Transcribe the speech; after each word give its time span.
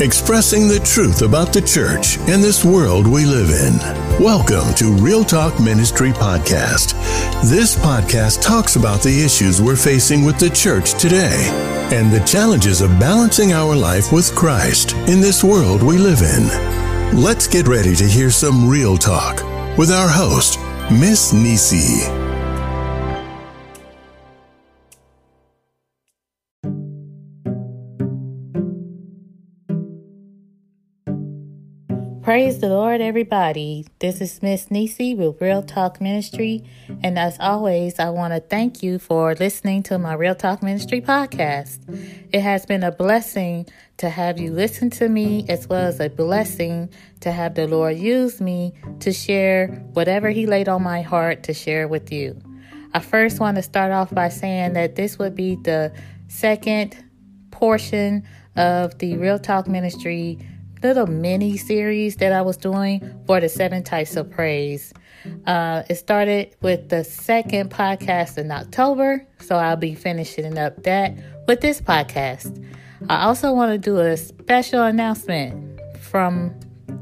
expressing 0.00 0.66
the 0.66 0.80
truth 0.80 1.22
about 1.22 1.52
the 1.52 1.60
church 1.60 2.18
and 2.28 2.42
this 2.42 2.64
world 2.64 3.06
we 3.06 3.26
live 3.26 3.50
in. 3.50 3.78
Welcome 4.22 4.74
to 4.74 4.94
Real 4.94 5.24
Talk 5.24 5.60
Ministry 5.60 6.10
Podcast. 6.10 6.92
This 7.42 7.76
podcast 7.76 8.42
talks 8.42 8.76
about 8.76 9.02
the 9.02 9.24
issues 9.24 9.60
we're 9.60 9.76
facing 9.76 10.24
with 10.24 10.38
the 10.38 10.50
church 10.50 10.94
today 10.94 11.48
and 11.92 12.10
the 12.10 12.24
challenges 12.24 12.80
of 12.80 12.98
balancing 12.98 13.52
our 13.52 13.76
life 13.76 14.12
with 14.12 14.34
Christ 14.34 14.92
in 15.08 15.20
this 15.20 15.44
world 15.44 15.82
we 15.82 15.98
live 15.98 16.22
in. 16.22 17.20
Let's 17.20 17.46
get 17.46 17.68
ready 17.68 17.94
to 17.96 18.04
hear 18.04 18.30
some 18.30 18.68
real 18.68 18.96
talk 18.96 19.36
with 19.76 19.90
our 19.90 20.08
host, 20.08 20.58
Miss 20.90 21.32
Nisi. 21.32 22.19
Praise 32.30 32.60
the 32.60 32.68
Lord, 32.68 33.00
everybody. 33.00 33.88
This 33.98 34.20
is 34.20 34.40
Miss 34.40 34.70
Nisi 34.70 35.16
with 35.16 35.42
Real 35.42 35.64
Talk 35.64 36.00
Ministry. 36.00 36.62
And 37.02 37.18
as 37.18 37.36
always, 37.40 37.98
I 37.98 38.10
want 38.10 38.32
to 38.32 38.38
thank 38.38 38.84
you 38.84 39.00
for 39.00 39.34
listening 39.34 39.82
to 39.82 39.98
my 39.98 40.14
Real 40.14 40.36
Talk 40.36 40.62
Ministry 40.62 41.00
podcast. 41.00 41.80
It 42.32 42.40
has 42.40 42.64
been 42.66 42.84
a 42.84 42.92
blessing 42.92 43.66
to 43.96 44.08
have 44.08 44.38
you 44.38 44.52
listen 44.52 44.90
to 44.90 45.08
me, 45.08 45.44
as 45.48 45.68
well 45.68 45.88
as 45.88 45.98
a 45.98 46.08
blessing 46.08 46.90
to 47.18 47.32
have 47.32 47.56
the 47.56 47.66
Lord 47.66 47.98
use 47.98 48.40
me 48.40 48.74
to 49.00 49.12
share 49.12 49.66
whatever 49.94 50.30
He 50.30 50.46
laid 50.46 50.68
on 50.68 50.84
my 50.84 51.02
heart 51.02 51.42
to 51.42 51.52
share 51.52 51.88
with 51.88 52.12
you. 52.12 52.40
I 52.94 53.00
first 53.00 53.40
want 53.40 53.56
to 53.56 53.62
start 53.64 53.90
off 53.90 54.14
by 54.14 54.28
saying 54.28 54.74
that 54.74 54.94
this 54.94 55.18
would 55.18 55.34
be 55.34 55.56
the 55.56 55.92
second 56.28 56.96
portion 57.50 58.22
of 58.54 58.96
the 58.98 59.16
Real 59.16 59.40
Talk 59.40 59.66
Ministry 59.66 60.38
little 60.82 61.06
mini 61.06 61.56
series 61.56 62.16
that 62.16 62.32
I 62.32 62.42
was 62.42 62.56
doing 62.56 63.00
for 63.26 63.40
the 63.40 63.48
seven 63.48 63.82
types 63.82 64.16
of 64.16 64.30
praise. 64.30 64.92
Uh, 65.46 65.82
it 65.88 65.96
started 65.96 66.56
with 66.62 66.88
the 66.88 67.04
second 67.04 67.70
podcast 67.70 68.38
in 68.38 68.50
October, 68.50 69.26
so 69.40 69.56
I'll 69.56 69.76
be 69.76 69.94
finishing 69.94 70.56
up 70.56 70.82
that 70.84 71.14
with 71.46 71.60
this 71.60 71.80
podcast. 71.80 72.64
I 73.08 73.24
also 73.24 73.52
want 73.52 73.72
to 73.72 73.78
do 73.78 73.98
a 73.98 74.16
special 74.16 74.82
announcement 74.82 75.80
from 76.00 76.54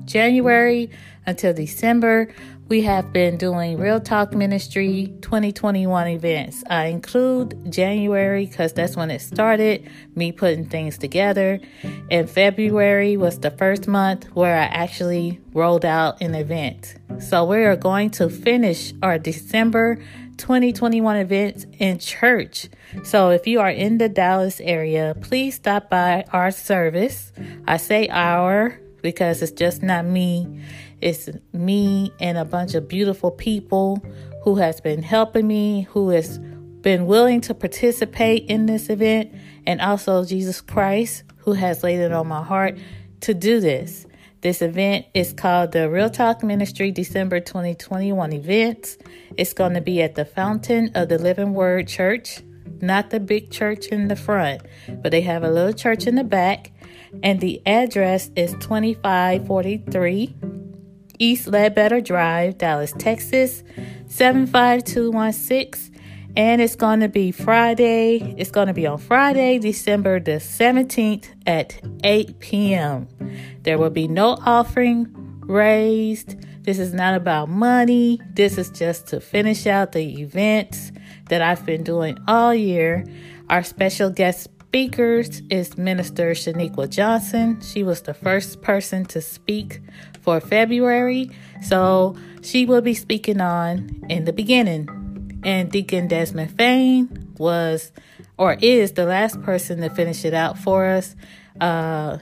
January 0.04 0.90
until 1.26 1.52
December 1.52 2.32
we 2.68 2.82
have 2.82 3.14
been 3.14 3.38
doing 3.38 3.78
Real 3.78 3.98
Talk 3.98 4.34
Ministry 4.34 5.14
2021 5.22 6.08
events. 6.08 6.62
I 6.68 6.86
include 6.86 7.72
January 7.72 8.44
because 8.44 8.74
that's 8.74 8.94
when 8.94 9.10
it 9.10 9.20
started, 9.20 9.88
me 10.14 10.32
putting 10.32 10.66
things 10.66 10.98
together. 10.98 11.60
And 12.10 12.28
February 12.28 13.16
was 13.16 13.40
the 13.40 13.50
first 13.50 13.88
month 13.88 14.26
where 14.34 14.54
I 14.54 14.64
actually 14.64 15.40
rolled 15.54 15.86
out 15.86 16.20
an 16.20 16.34
event. 16.34 16.96
So 17.20 17.44
we 17.46 17.64
are 17.64 17.76
going 17.76 18.10
to 18.10 18.28
finish 18.28 18.92
our 19.02 19.18
December 19.18 19.96
2021 20.36 21.16
events 21.16 21.66
in 21.78 21.98
church. 21.98 22.68
So 23.02 23.30
if 23.30 23.46
you 23.46 23.60
are 23.60 23.70
in 23.70 23.96
the 23.96 24.10
Dallas 24.10 24.60
area, 24.60 25.16
please 25.22 25.54
stop 25.54 25.88
by 25.88 26.26
our 26.34 26.50
service. 26.50 27.32
I 27.66 27.78
say 27.78 28.08
our 28.08 28.78
because 29.00 29.42
it's 29.42 29.52
just 29.52 29.82
not 29.82 30.04
me 30.04 30.60
it's 31.00 31.28
me 31.52 32.12
and 32.20 32.36
a 32.36 32.44
bunch 32.44 32.74
of 32.74 32.88
beautiful 32.88 33.30
people 33.30 34.04
who 34.42 34.56
has 34.56 34.80
been 34.80 35.02
helping 35.02 35.46
me, 35.46 35.82
who 35.90 36.10
has 36.10 36.38
been 36.38 37.06
willing 37.06 37.40
to 37.42 37.54
participate 37.54 38.46
in 38.46 38.66
this 38.66 38.88
event, 38.88 39.32
and 39.66 39.80
also 39.80 40.24
Jesus 40.24 40.60
Christ, 40.60 41.24
who 41.38 41.52
has 41.52 41.82
laid 41.82 42.00
it 42.00 42.12
on 42.12 42.26
my 42.26 42.42
heart 42.42 42.78
to 43.20 43.34
do 43.34 43.60
this. 43.60 44.06
This 44.40 44.62
event 44.62 45.06
is 45.14 45.32
called 45.32 45.72
the 45.72 45.90
Real 45.90 46.10
Talk 46.10 46.44
Ministry 46.44 46.92
December 46.92 47.40
2021 47.40 48.32
events. 48.32 48.96
It's 49.36 49.52
going 49.52 49.74
to 49.74 49.80
be 49.80 50.00
at 50.00 50.14
the 50.14 50.24
Fountain 50.24 50.92
of 50.94 51.08
the 51.08 51.18
Living 51.18 51.54
Word 51.54 51.88
Church, 51.88 52.40
not 52.80 53.10
the 53.10 53.18
big 53.18 53.50
church 53.50 53.86
in 53.88 54.06
the 54.06 54.14
front, 54.14 54.62
but 55.02 55.10
they 55.10 55.22
have 55.22 55.42
a 55.42 55.50
little 55.50 55.72
church 55.72 56.06
in 56.06 56.14
the 56.14 56.24
back. 56.24 56.70
And 57.22 57.40
the 57.40 57.60
address 57.66 58.30
is 58.36 58.52
2543 58.60 60.36
East 61.18 61.48
Ledbetter 61.48 62.00
Drive, 62.00 62.58
Dallas, 62.58 62.92
Texas, 62.98 63.62
75216. 64.08 65.94
And 66.36 66.60
it's 66.60 66.76
going 66.76 67.00
to 67.00 67.08
be 67.08 67.32
Friday. 67.32 68.34
It's 68.38 68.50
going 68.50 68.68
to 68.68 68.74
be 68.74 68.86
on 68.86 68.98
Friday, 68.98 69.58
December 69.58 70.20
the 70.20 70.32
17th 70.32 71.26
at 71.46 71.80
8 72.04 72.38
p.m. 72.38 73.08
There 73.62 73.78
will 73.78 73.90
be 73.90 74.06
no 74.06 74.38
offering 74.44 75.08
raised. 75.40 76.36
This 76.62 76.78
is 76.78 76.92
not 76.92 77.14
about 77.14 77.48
money. 77.48 78.20
This 78.34 78.58
is 78.58 78.70
just 78.70 79.06
to 79.08 79.20
finish 79.20 79.66
out 79.66 79.92
the 79.92 80.20
events 80.20 80.92
that 81.28 81.42
I've 81.42 81.64
been 81.64 81.82
doing 81.82 82.18
all 82.28 82.54
year. 82.54 83.04
Our 83.48 83.62
special 83.62 84.10
guest 84.10 84.48
speakers 84.68 85.40
is 85.48 85.78
Minister 85.78 86.32
Shaniqua 86.32 86.90
Johnson. 86.90 87.58
She 87.62 87.82
was 87.82 88.02
the 88.02 88.12
first 88.12 88.60
person 88.60 89.06
to 89.06 89.22
speak 89.22 89.80
for 90.20 90.40
February. 90.40 91.30
So 91.62 92.16
she 92.42 92.66
will 92.66 92.82
be 92.82 92.92
speaking 92.92 93.40
on 93.40 94.04
in 94.10 94.26
the 94.26 94.32
beginning. 94.34 95.40
And 95.42 95.72
Deacon 95.72 96.06
Desmond 96.06 96.54
Fain 96.54 97.32
was 97.38 97.92
or 98.36 98.58
is 98.60 98.92
the 98.92 99.06
last 99.06 99.40
person 99.40 99.80
to 99.80 99.88
finish 99.88 100.26
it 100.26 100.34
out 100.34 100.58
for 100.58 100.84
us. 100.84 101.16
Uh, 101.58 102.18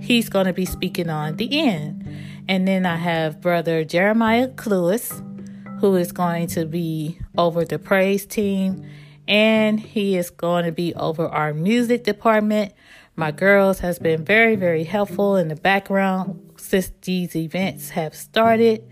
he's 0.00 0.28
going 0.28 0.46
to 0.46 0.52
be 0.52 0.64
speaking 0.64 1.10
on 1.10 1.38
the 1.38 1.58
end. 1.58 2.06
And 2.48 2.68
then 2.68 2.86
I 2.86 2.94
have 2.94 3.40
Brother 3.40 3.82
Jeremiah 3.82 4.46
Cluis, 4.46 5.10
who 5.80 5.96
is 5.96 6.12
going 6.12 6.46
to 6.48 6.66
be 6.66 7.18
over 7.36 7.64
the 7.64 7.80
praise 7.80 8.26
team. 8.26 8.88
And 9.28 9.78
he 9.78 10.16
is 10.16 10.30
going 10.30 10.64
to 10.64 10.72
be 10.72 10.94
over 10.94 11.28
our 11.28 11.54
music 11.54 12.02
department. 12.02 12.72
My 13.14 13.30
girls 13.30 13.80
has 13.80 13.98
been 13.98 14.24
very, 14.24 14.56
very 14.56 14.84
helpful 14.84 15.36
in 15.36 15.48
the 15.48 15.56
background 15.56 16.52
since 16.56 16.90
these 17.02 17.36
events 17.36 17.90
have 17.90 18.16
started. 18.16 18.82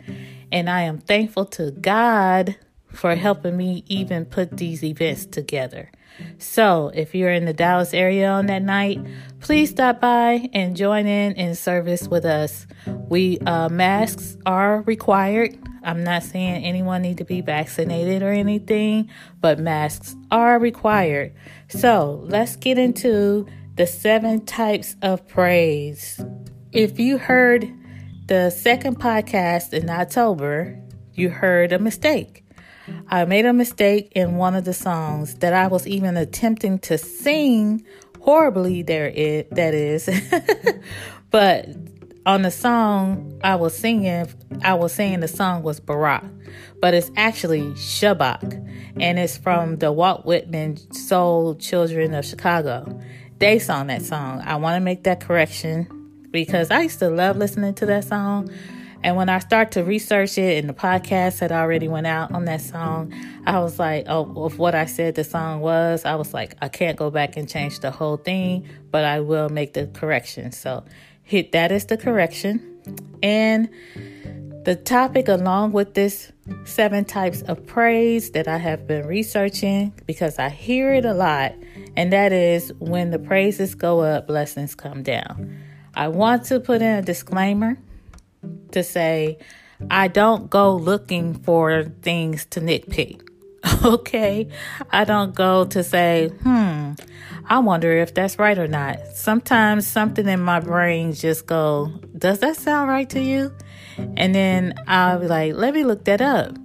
And 0.53 0.71
I 0.71 0.83
am 0.83 0.99
thankful 0.99 1.47
to 1.47 1.71
God 1.73 2.57
for 2.93 3.15
helping 3.15 3.57
me 3.57 3.85
even 3.87 4.25
put 4.25 4.57
these 4.57 4.85
events 4.85 5.27
together. 5.27 5.91
So, 6.39 6.91
if 6.95 7.15
you're 7.15 7.31
in 7.31 7.45
the 7.45 7.53
Dallas 7.53 7.93
area 7.93 8.29
on 8.29 8.47
that 8.47 8.63
night, 8.63 9.01
please 9.41 9.71
stop 9.71 10.01
by 10.01 10.49
and 10.53 10.77
join 10.77 11.07
in 11.07 11.33
in 11.33 11.55
service 11.55 12.09
with 12.09 12.25
us. 12.25 12.67
We 12.87 13.39
uh, 13.41 13.69
masks 13.69 14.37
are 14.47 14.83
required. 14.83 15.59
I'm 15.87 16.03
not 16.03 16.25
saying 16.25 16.65
anyone 16.65 17.03
need 17.03 17.19
to 17.19 17.25
be 17.25 17.41
vaccinated 17.41 18.23
or 18.23 18.33
anything, 18.33 19.09
but 19.41 19.61
masks 19.61 20.17
are 20.33 20.59
required. 20.59 21.33
So, 21.69 22.25
let's 22.25 22.57
get 22.57 22.77
into 22.77 23.47
the 23.77 23.87
seven 23.87 24.45
types 24.45 24.97
of 25.01 25.29
praise. 25.29 26.21
If 26.73 26.99
you 26.99 27.19
heard 27.19 27.73
the 28.27 28.51
second 28.51 28.99
podcast 28.99 29.73
in 29.73 29.89
October, 29.89 30.83
you 31.15 31.31
heard 31.31 31.73
a 31.73 31.79
mistake. 31.79 32.45
I 33.09 33.25
made 33.25 33.47
a 33.47 33.53
mistake 33.53 34.13
in 34.17 34.37
one 34.37 34.57
of 34.57 34.65
the 34.65 34.75
songs 34.75 35.35
that 35.37 35.53
I 35.53 35.69
was 35.69 35.87
even 35.87 36.17
attempting 36.17 36.81
to 36.81 36.99
sing 36.99 37.85
horribly 38.21 38.83
there 38.83 39.07
it 39.07 39.55
that 39.55 39.73
is. 39.73 40.11
but 41.31 41.69
on 42.27 42.43
the 42.43 42.51
song 42.51 43.41
I 43.43 43.55
was 43.55 43.75
singing, 43.75 44.27
I 44.63 44.75
was 44.75 44.93
saying 44.93 45.21
the 45.21 45.29
song 45.29 45.63
was 45.63 45.81
Barak, 45.81 46.25
but 46.83 46.93
it's 46.93 47.11
actually 47.17 47.63
Shabach, 47.73 48.43
and 49.01 49.19
it's 49.19 49.39
from 49.39 49.77
the 49.77 49.91
Walt 49.93 50.27
Whitman 50.27 50.77
Soul 50.93 51.55
Children 51.55 52.13
of 52.13 52.25
Chicago 52.27 53.01
they 53.39 53.59
sung 53.59 53.89
that 53.89 54.03
song. 54.03 54.41
I 54.45 54.57
want 54.57 54.77
to 54.77 54.81
make 54.81 55.05
that 55.05 55.21
correction 55.21 55.87
because 56.31 56.71
I 56.71 56.83
used 56.83 56.99
to 57.01 57.11
love 57.11 57.37
listening 57.37 57.75
to 57.75 57.87
that 57.87 58.05
song. 58.05 58.51
And 59.03 59.15
when 59.15 59.29
I 59.29 59.39
start 59.39 59.73
to 59.73 59.85
research 59.85 60.39
it 60.39 60.59
and 60.59 60.69
the 60.69 60.75
podcast 60.75 61.39
had 61.41 61.53
already 61.53 61.87
went 61.87 62.07
out 62.07 62.33
on 62.33 62.47
that 62.47 62.63
song, 62.63 63.13
I 63.47 63.61
was 63.61 63.79
like, 63.79 64.07
oh, 64.09 64.45
of 64.45 64.59
what 64.59 64.75
I 64.75 64.87
said 64.87 65.15
the 65.15 65.23
song 65.23 65.61
was, 65.61 66.05
I 66.05 66.15
was 66.15 66.33
like, 66.33 66.57
I 66.63 66.69
can't 66.69 66.97
go 66.97 67.11
back 67.11 67.37
and 67.37 67.49
change 67.49 67.81
the 67.81 67.91
whole 67.91 68.17
thing, 68.17 68.67
but 68.91 69.05
I 69.05 69.21
will 69.21 69.49
make 69.51 69.75
the 69.75 69.87
correction. 69.87 70.51
So 70.51 70.83
hit 71.27 71.53
that 71.53 71.73
is 71.73 71.87
the 71.87 71.97
correction. 71.97 72.63
And 73.23 73.69
the 74.65 74.77
topic 74.77 75.29
along 75.29 75.73
with 75.73 75.95
this 75.95 76.33
seven 76.65 77.05
types 77.05 77.43
of 77.43 77.67
praise 77.67 78.31
that 78.31 78.49
I 78.49 78.57
have 78.57 78.87
been 78.87 79.07
researching 79.07 79.93
because 80.07 80.39
I 80.39 80.49
hear 80.49 80.95
it 80.95 81.05
a 81.05 81.13
lot 81.13 81.53
and 81.97 82.13
that 82.13 82.33
is 82.33 82.73
when 82.79 83.11
the 83.11 83.19
praises 83.19 83.75
go 83.75 84.01
up, 84.01 84.29
blessings 84.29 84.75
come 84.75 85.03
down. 85.03 85.59
I 85.95 86.09
want 86.09 86.45
to 86.47 86.61
put 86.61 86.81
in 86.81 86.99
a 86.99 87.03
disclaimer 87.03 87.77
to 88.73 88.85
say 88.85 89.39
I 89.91 90.09
don't 90.09 90.49
go 90.49 90.77
looking 90.77 91.35
for 91.35 91.85
things 92.03 92.47
to 92.47 92.61
nitpick. 92.61 93.26
Okay. 93.85 94.49
I 94.91 95.05
don't 95.05 95.35
go 95.35 95.65
to 95.67 95.85
say, 95.85 96.29
hmm, 96.43 96.93
I 97.47 97.59
wonder 97.61 97.93
if 97.93 98.15
that's 98.15 98.39
right 98.39 98.59
or 98.59 98.67
not. 98.67 98.99
Sometimes 99.15 99.87
something 99.87 100.27
in 100.27 100.41
my 100.41 100.61
brain 100.61 101.13
just 101.13 101.47
go, 101.47 101.93
does 102.17 102.41
that 102.41 102.57
sound 102.57 102.89
right 102.89 103.09
to 103.11 103.21
you? 103.21 103.53
And 104.17 104.35
then 104.35 104.75
I'll 104.87 105.21
be 105.21 105.29
like, 105.29 105.55
let 105.55 105.75
me 105.75 105.85
look 105.85 106.05
that 106.07 106.21
up. 106.21 106.57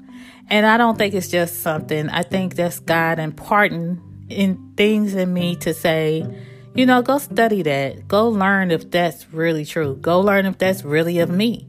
And 0.50 0.66
I 0.66 0.78
don't 0.78 0.98
think 0.98 1.14
it's 1.14 1.28
just 1.28 1.62
something. 1.62 2.10
I 2.10 2.24
think 2.24 2.56
that's 2.56 2.80
God 2.80 3.20
imparting 3.20 4.02
in 4.30 4.74
things 4.76 5.14
in 5.14 5.34
me 5.34 5.56
to 5.58 5.74
say, 5.74 6.26
you 6.74 6.86
know, 6.86 7.02
go 7.02 7.18
study 7.18 7.62
that. 7.64 8.08
Go 8.08 8.30
learn 8.30 8.72
if 8.72 8.90
that's 8.90 9.32
really 9.34 9.66
true. 9.66 9.98
Go 10.02 10.20
learn 10.22 10.46
if 10.46 10.58
that's 10.58 10.84
really 10.84 11.20
of 11.20 11.30
me. 11.30 11.68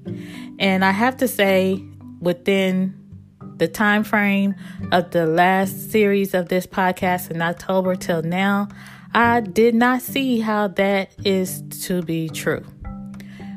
And 0.59 0.85
I 0.85 0.93
have 0.93 1.17
to 1.19 1.29
say, 1.29 1.85
within 2.21 3.02
the 3.63 3.69
time 3.69 4.03
frame 4.03 4.57
of 4.91 5.13
the 5.13 5.25
last 5.25 5.93
series 5.93 6.35
of 6.35 6.49
this 6.49 6.67
podcast 6.67 7.31
in 7.31 7.41
October 7.41 7.95
till 7.95 8.21
now, 8.21 8.67
I 9.15 9.41
did 9.41 9.77
not 9.77 10.03
see 10.03 10.41
how 10.41 10.67
that 10.67 11.13
is 11.25 11.63
to 11.85 12.03
be 12.03 12.29
true. 12.29 12.65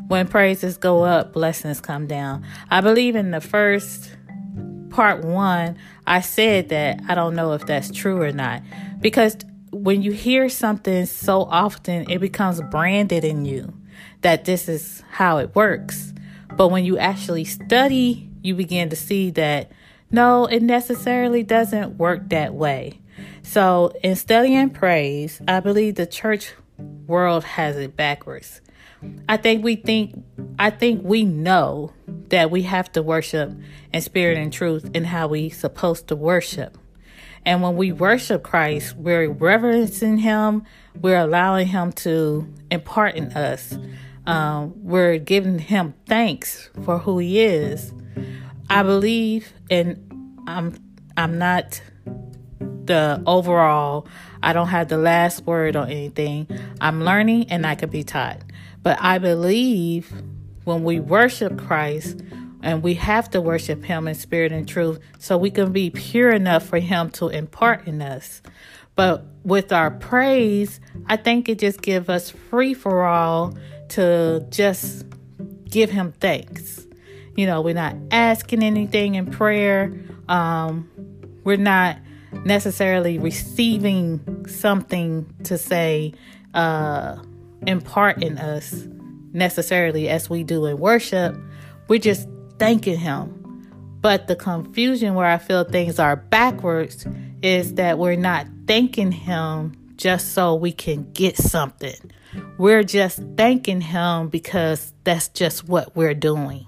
When 0.08 0.28
praises 0.28 0.78
go 0.78 1.04
up, 1.04 1.34
blessings 1.34 1.82
come 1.82 2.06
down. 2.06 2.46
I 2.70 2.82
believe 2.82 3.16
in 3.16 3.32
the 3.32 3.42
first 3.42 4.16
part 4.92 5.26
one, 5.26 5.76
I 6.06 6.22
said 6.22 6.70
that 6.70 7.02
I 7.10 7.16
don't 7.16 7.36
know 7.36 7.54
if 7.54 7.66
that's 7.66 7.90
true 7.90 8.22
or 8.22 8.32
not. 8.32 8.62
Because 9.02 9.38
when 9.72 10.04
you 10.04 10.12
hear 10.12 10.50
something 10.50 11.08
so 11.08 11.46
often, 11.46 12.12
it 12.12 12.20
becomes 12.20 12.62
branded 12.62 13.24
in 13.24 13.44
you 13.44 13.74
that 14.22 14.46
this 14.46 14.70
is 14.70 15.02
how 15.10 15.40
it 15.40 15.56
works. 15.56 16.14
But 16.56 16.68
when 16.68 16.86
you 16.86 17.00
actually 17.00 17.46
study, 17.46 18.30
you 18.44 18.54
begin 18.54 18.90
to 18.92 18.96
see 18.96 19.32
that 19.32 19.72
no, 20.16 20.46
it 20.46 20.64
necessarily 20.64 21.44
doesn't 21.44 21.98
work 21.98 22.30
that 22.30 22.54
way. 22.54 23.02
So, 23.44 23.92
in 24.02 24.16
studying 24.16 24.70
praise, 24.70 25.42
I 25.46 25.60
believe 25.60 25.96
the 25.96 26.06
church 26.06 26.54
world 27.06 27.44
has 27.44 27.76
it 27.76 27.98
backwards. 27.98 28.62
I 29.28 29.36
think 29.36 29.64
we 29.64 29.76
think 29.76 30.24
I 30.58 30.70
think 30.70 31.04
we 31.04 31.26
know 31.26 31.92
that 32.30 32.50
we 32.50 32.62
have 32.62 32.92
to 32.94 33.04
worship 33.04 33.52
in 33.94 34.02
spirit 34.02 34.38
and 34.38 34.54
truth 34.54 34.90
and 34.96 35.06
how 35.06 35.28
we 35.28 35.50
supposed 35.50 36.08
to 36.08 36.16
worship. 36.16 36.78
And 37.46 37.62
when 37.62 37.76
we 37.76 37.92
worship 37.92 38.42
Christ, 38.42 38.96
we're 38.96 39.30
reverencing 39.30 40.20
him, 40.20 40.64
we're 41.02 41.20
allowing 41.20 41.68
him 41.68 41.92
to 41.92 42.52
impart 42.72 43.16
in 43.16 43.34
us. 43.34 43.78
Um, 44.26 44.74
we're 44.82 45.18
giving 45.18 45.60
him 45.60 45.94
thanks 46.08 46.70
for 46.84 47.00
who 47.00 47.20
he 47.20 47.42
is. 47.42 47.94
I 48.70 48.84
believe 48.84 49.54
and 49.70 50.44
I'm 50.48 50.78
I'm 51.18 51.38
not 51.38 51.82
the 52.86 53.24
overall, 53.26 54.08
I 54.44 54.54
don't 54.54 54.68
have 54.68 54.90
the 54.90 54.98
last 54.98 55.46
word 55.46 55.76
on 55.76 55.90
anything. 55.90 56.48
I'm 56.82 57.04
learning 57.04 57.50
and 57.50 57.66
I 57.66 57.76
can 57.76 57.90
be 57.90 58.04
taught. 58.04 58.42
But 58.84 58.98
I 59.02 59.18
believe 59.18 60.12
when 60.66 60.84
we 60.84 61.00
worship 61.00 61.58
Christ, 61.58 62.22
and 62.66 62.82
we 62.82 62.96
have 62.96 63.30
to 63.30 63.40
worship 63.40 63.84
Him 63.84 64.08
in 64.08 64.16
spirit 64.16 64.52
and 64.52 64.68
truth 64.68 65.00
so 65.20 65.38
we 65.38 65.52
can 65.52 65.72
be 65.72 65.92
pure 65.92 66.32
enough 66.32 66.66
for 66.66 66.80
Him 66.80 67.12
to 67.12 67.30
impart 67.30 67.88
in 67.88 68.02
us. 68.02 68.42
But 68.96 69.24
with 69.44 69.72
our 69.72 69.92
praise, 69.92 70.80
I 71.06 71.18
think 71.18 71.48
it 71.48 71.60
just 71.60 71.82
gives 71.84 72.10
us 72.10 72.32
free 72.32 72.74
for 72.74 73.06
all 73.06 73.56
to 73.90 74.46
just 74.50 75.06
give 75.70 75.92
Him 75.92 76.12
thanks. 76.20 76.85
You 77.36 77.46
know, 77.46 77.62
we're 77.62 77.74
not 77.74 77.96
asking 78.12 78.64
anything 78.64 79.16
in 79.16 79.30
prayer. 79.30 79.94
Um, 80.28 80.90
we're 81.44 81.58
not 81.58 81.98
necessarily 82.46 83.20
receiving 83.20 84.46
something 84.48 85.34
to 85.44 85.58
say, 85.58 86.14
uh, 86.54 87.18
impart 87.68 88.24
in 88.24 88.38
us 88.38 88.88
necessarily 89.34 90.10
as 90.10 90.30
we 90.30 90.44
do 90.44 90.66
in 90.66 90.78
worship. 90.78 91.36
We're 91.88 92.00
just 92.00 92.28
thanking 92.58 92.98
Him. 92.98 93.42
But 94.02 94.28
the 94.28 94.36
confusion 94.36 95.16
where 95.16 95.26
I 95.26 95.38
feel 95.38 95.64
things 95.64 96.00
are 96.00 96.16
backwards 96.16 97.06
is 97.42 97.74
that 97.76 97.98
we're 97.98 98.16
not 98.16 98.48
thanking 98.68 99.12
Him 99.12 99.76
just 99.98 100.34
so 100.34 100.56
we 100.56 100.72
can 100.72 101.12
get 101.14 101.38
something. 101.38 102.12
We're 102.58 102.84
just 102.84 103.20
thanking 103.38 103.82
Him 103.82 104.30
because 104.30 104.94
that's 105.04 105.28
just 105.30 105.68
what 105.68 105.96
we're 105.96 106.14
doing. 106.14 106.66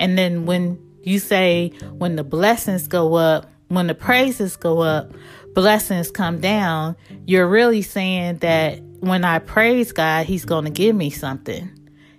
And 0.00 0.16
then 0.16 0.46
when 0.46 0.78
you 1.02 1.18
say, 1.18 1.72
when 1.92 2.16
the 2.16 2.24
blessings 2.24 2.88
go 2.88 3.14
up, 3.14 3.46
when 3.68 3.86
the 3.86 3.94
praises 3.94 4.56
go 4.56 4.80
up, 4.80 5.12
blessings 5.54 6.10
come 6.10 6.40
down, 6.40 6.96
you're 7.26 7.48
really 7.48 7.82
saying 7.82 8.38
that 8.38 8.80
when 9.00 9.24
I 9.24 9.38
praise 9.38 9.92
God, 9.92 10.26
He's 10.26 10.44
going 10.44 10.64
to 10.64 10.70
give 10.70 10.96
me 10.96 11.10
something. 11.10 11.70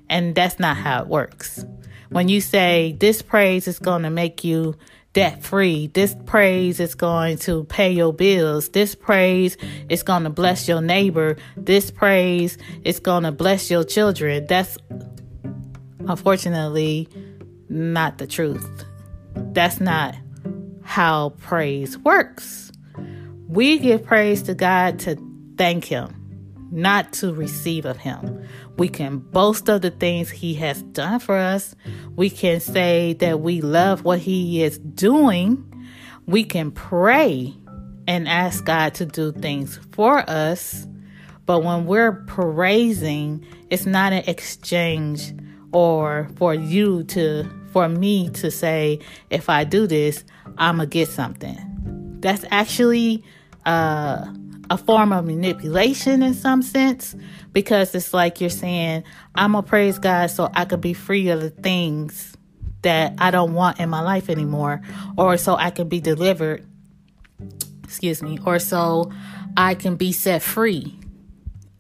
And 0.10 0.36
that's 0.36 0.60
not 0.60 0.78
how 0.78 1.02
it 1.02 1.08
works. 1.08 1.66
When 2.10 2.30
you 2.30 2.40
say 2.40 2.96
this 3.00 3.22
praise 3.22 3.68
is 3.68 3.80
going 3.80 4.04
to 4.04 4.10
make 4.10 4.44
you 4.44 4.76
debt 5.18 5.42
free, 5.42 5.88
this 5.88 6.16
praise 6.28 6.80
is 6.80 6.94
going 6.94 7.40
to 7.40 7.64
pay 7.64 7.92
your 7.92 8.14
bills, 8.14 8.70
this 8.70 8.94
praise 8.94 9.58
is 9.90 10.04
going 10.04 10.22
to 10.22 10.30
bless 10.30 10.68
your 10.68 10.80
neighbor, 10.80 11.36
this 11.56 11.90
praise 11.90 12.56
is 12.84 13.00
going 13.00 13.24
to 13.24 13.32
bless 13.32 13.72
your 13.72 13.84
children, 13.84 14.46
that's 14.46 14.78
unfortunately 16.08 17.10
not 17.68 18.20
the 18.20 18.28
truth. 18.28 18.86
That's 19.54 19.80
not 19.80 20.14
how 20.84 21.30
praise 21.40 21.98
works. 21.98 22.72
We 23.48 23.80
give 23.80 24.04
praise 24.04 24.44
to 24.44 24.54
God 24.54 25.00
to 25.00 25.18
thank 25.58 25.86
Him, 25.86 26.14
not 26.72 27.14
to 27.14 27.34
receive 27.34 27.86
of 27.86 27.98
Him. 27.98 28.46
We 28.78 28.90
can 28.90 29.20
boast 29.20 29.70
of 29.70 29.82
the 29.82 29.92
things 29.92 30.30
He 30.30 30.54
has 30.56 30.82
done 30.84 31.20
for 31.20 31.38
us. 31.38 31.76
We 32.16 32.30
can 32.30 32.60
say 32.60 33.14
that 33.14 33.40
we 33.42 33.62
love 33.62 34.04
what 34.04 34.20
He 34.20 34.64
is 34.64 34.78
doing. 34.78 35.64
We 36.26 36.44
can 36.44 36.72
pray 36.72 37.54
and 38.08 38.28
ask 38.28 38.66
God 38.66 38.94
to 38.96 39.06
do 39.06 39.32
things 39.32 39.80
for 39.92 40.28
us. 40.30 40.88
But 41.46 41.64
when 41.64 41.86
we're 41.86 42.24
praising, 42.28 43.46
it's 43.70 43.86
not 43.86 44.14
an 44.14 44.24
exchange 44.28 45.34
or 45.72 46.30
for 46.36 46.54
you 46.54 47.04
to, 47.04 47.50
for 47.72 47.88
me 47.88 48.30
to 48.30 48.52
say, 48.52 49.00
if 49.30 49.50
I 49.50 49.64
do 49.64 49.88
this, 49.88 50.24
I'm 50.58 50.78
going 50.78 50.90
to 50.90 50.94
get 50.94 51.08
something. 51.10 51.58
That's 52.20 52.44
actually 52.52 53.24
uh, 53.66 54.26
a 54.70 54.78
form 54.78 55.14
of 55.14 55.26
manipulation 55.26 56.22
in 56.22 56.34
some 56.34 56.62
sense 56.62 57.16
because 57.54 57.94
it's 57.96 58.14
like 58.14 58.42
you're 58.42 58.50
saying, 58.50 59.04
I'm 59.36 59.54
going 59.54 59.64
to 59.64 59.70
praise 59.70 60.00
God 60.00 60.28
so 60.30 60.50
I 60.54 60.66
could 60.66 60.82
be 60.82 60.94
free 60.94 61.30
of 61.30 61.42
the 61.42 61.50
things 61.50 62.36
that 62.82 63.14
I 63.18 63.32
don't 63.32 63.54
want 63.54 63.80
in 63.80 63.90
my 63.90 64.02
life 64.02 64.30
anymore, 64.30 64.82
or 65.18 65.38
so 65.38 65.56
I 65.56 65.72
can 65.72 65.90
be 65.90 66.00
delivered, 66.00 66.66
excuse 67.84 68.22
me, 68.22 68.40
or 68.46 68.60
so 68.60 69.12
I 69.56 69.76
can 69.76 69.96
be 69.96 70.12
set 70.12 70.42
free. 70.42 70.98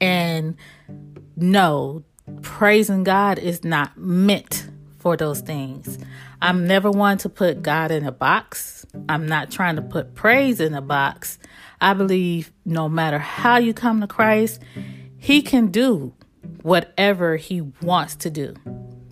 And 0.01 0.56
no, 1.36 2.03
praising 2.41 3.03
God 3.03 3.39
is 3.39 3.63
not 3.63 3.98
meant 3.98 4.67
for 4.98 5.15
those 5.15 5.41
things. 5.41 5.98
I'm 6.41 6.67
never 6.67 6.91
one 6.91 7.17
to 7.20 7.29
put 7.29 7.62
God 7.62 7.91
in 7.91 8.06
a 8.06 8.12
box. 8.12 8.86
I'm 9.08 9.27
not 9.27 9.51
trying 9.51 9.75
to 9.77 9.82
put 9.82 10.15
praise 10.15 10.60
in 10.60 10.74
a 10.74 10.82
box. 10.82 11.39
I 11.79 11.93
believe 11.93 12.51
no 12.65 12.89
matter 12.89 13.19
how 13.19 13.57
you 13.57 13.74
come 13.74 14.01
to 14.01 14.07
Christ, 14.07 14.62
He 15.17 15.41
can 15.41 15.67
do 15.67 16.13
whatever 16.62 17.38
He 17.38 17.62
wants 17.62 18.15
to 18.17 18.29
do, 18.29 18.55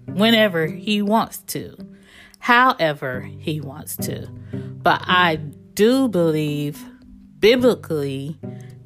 whenever 0.06 0.66
He 0.68 1.02
wants 1.02 1.40
to, 1.48 1.76
however 2.40 3.22
He 3.22 3.62
wants 3.62 3.96
to. 3.98 4.28
But 4.52 5.02
I 5.06 5.36
do 5.36 6.08
believe 6.08 6.84
biblically 7.40 8.40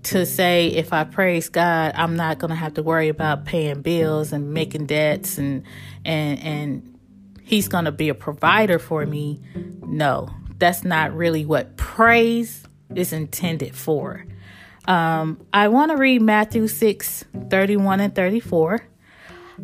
to 0.04 0.26
say 0.26 0.68
if 0.68 0.92
I 0.92 1.04
praise 1.04 1.50
God, 1.50 1.94
I'm 1.96 2.16
not 2.16 2.40
going 2.40 2.50
to 2.50 2.56
have 2.56 2.74
to 2.76 2.84
worry 2.84 3.10
about 3.10 3.46
paying 3.46 3.82
bills 3.82 4.34
and 4.34 4.54
making 4.54 4.88
debts 4.88 5.38
and 5.38 5.64
and 6.04 6.40
and 6.40 7.00
he's 7.44 7.68
going 7.68 7.86
to 7.86 7.92
be 7.92 8.10
a 8.10 8.16
provider 8.16 8.80
for 8.80 9.06
me. 9.06 9.40
No, 9.86 10.30
that's 10.58 10.84
not 10.84 11.16
really 11.16 11.46
what 11.46 11.78
praise 11.78 12.64
is 12.96 13.14
intended 13.14 13.76
for. 13.76 14.26
Um, 14.86 15.40
I 15.54 15.68
want 15.68 15.92
to 15.92 15.98
read 15.98 16.22
Matthew 16.22 16.68
6 16.68 17.26
31 17.50 18.00
and 18.00 18.16
34. 18.16 18.88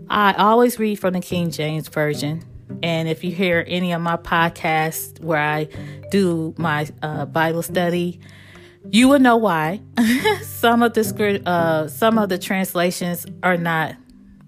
I 0.10 0.34
always 0.34 0.78
read 0.78 1.00
from 1.00 1.14
the 1.14 1.22
King 1.22 1.52
James 1.52 1.88
Version. 1.88 2.44
And 2.84 3.08
if 3.08 3.24
you 3.24 3.32
hear 3.32 3.64
any 3.68 3.92
of 3.94 4.02
my 4.02 4.18
podcasts 4.18 5.20
where 5.20 5.40
I 5.40 5.68
do 6.12 6.54
my 6.58 6.88
uh, 7.02 7.26
Bible 7.26 7.62
study, 7.62 8.20
you 8.92 9.08
will 9.08 9.20
know 9.20 9.38
why. 9.38 9.82
some 10.44 10.84
of 10.84 10.94
the 10.94 11.42
uh, 11.46 11.88
some 11.88 12.18
of 12.18 12.30
the 12.30 12.38
translations 12.38 13.26
are 13.44 13.58
not 13.58 13.96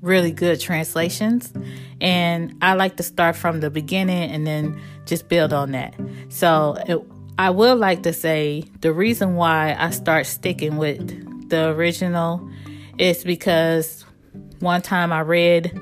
really 0.01 0.31
good 0.31 0.60
translations. 0.60 1.53
And 2.01 2.55
I 2.62 2.74
like 2.74 2.98
to 2.98 3.03
start 3.03 3.36
from 3.36 3.60
the 3.60 3.69
beginning 3.69 4.29
and 4.29 4.46
then 4.46 4.79
just 5.05 5.27
build 5.27 5.53
on 5.53 5.72
that. 5.72 5.96
So 6.29 6.77
it, 6.88 7.16
I 7.39 7.51
would 7.51 7.77
like 7.77 8.01
to 8.03 8.13
say 8.13 8.63
the 8.82 8.91
reason 8.91 9.36
why 9.36 9.75
I 9.77 9.91
start 9.91 10.25
sticking 10.25 10.77
with 10.77 11.50
the 11.50 11.70
original 11.70 12.50
is 12.98 13.24
because 13.24 14.03
one 14.60 14.82
time 14.82 15.13
I 15.13 15.20
read 15.20 15.79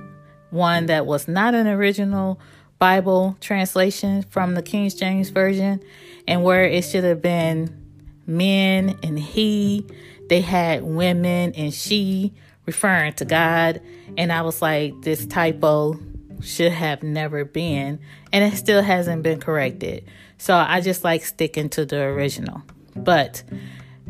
one 0.50 0.88
that 0.88 1.06
was 1.06 1.30
not 1.30 1.56
an 1.56 1.68
original 1.68 2.42
Bible 2.78 3.38
translation 3.40 4.24
from 4.24 4.54
the 4.54 4.62
King 4.62 4.90
James 4.90 5.30
Version, 5.30 5.82
and 6.28 6.44
where 6.44 6.66
it 6.66 6.84
should 6.84 7.06
have 7.06 7.22
been 7.22 7.74
men 8.28 9.00
and 9.02 9.18
he, 9.18 9.86
they 10.28 10.42
had 10.42 10.84
women 10.84 11.54
and 11.54 11.74
she 11.74 12.34
referring 12.66 13.14
to 13.14 13.24
God. 13.24 13.82
And 14.18 14.32
I 14.32 14.42
was 14.42 14.62
like, 14.62 15.02
this 15.04 15.26
typo 15.26 15.98
should 16.46 16.72
have 16.72 17.04
never 17.04 17.44
been, 17.44 18.00
and 18.32 18.44
it 18.44 18.58
still 18.58 18.82
hasn't 18.82 19.24
been 19.24 19.40
corrected. 19.40 20.06
So 20.38 20.56
I 20.56 20.82
just 20.82 21.04
like 21.04 21.24
sticking 21.24 21.70
to 21.70 21.86
the 21.86 22.02
original. 22.02 22.62
But 22.96 23.44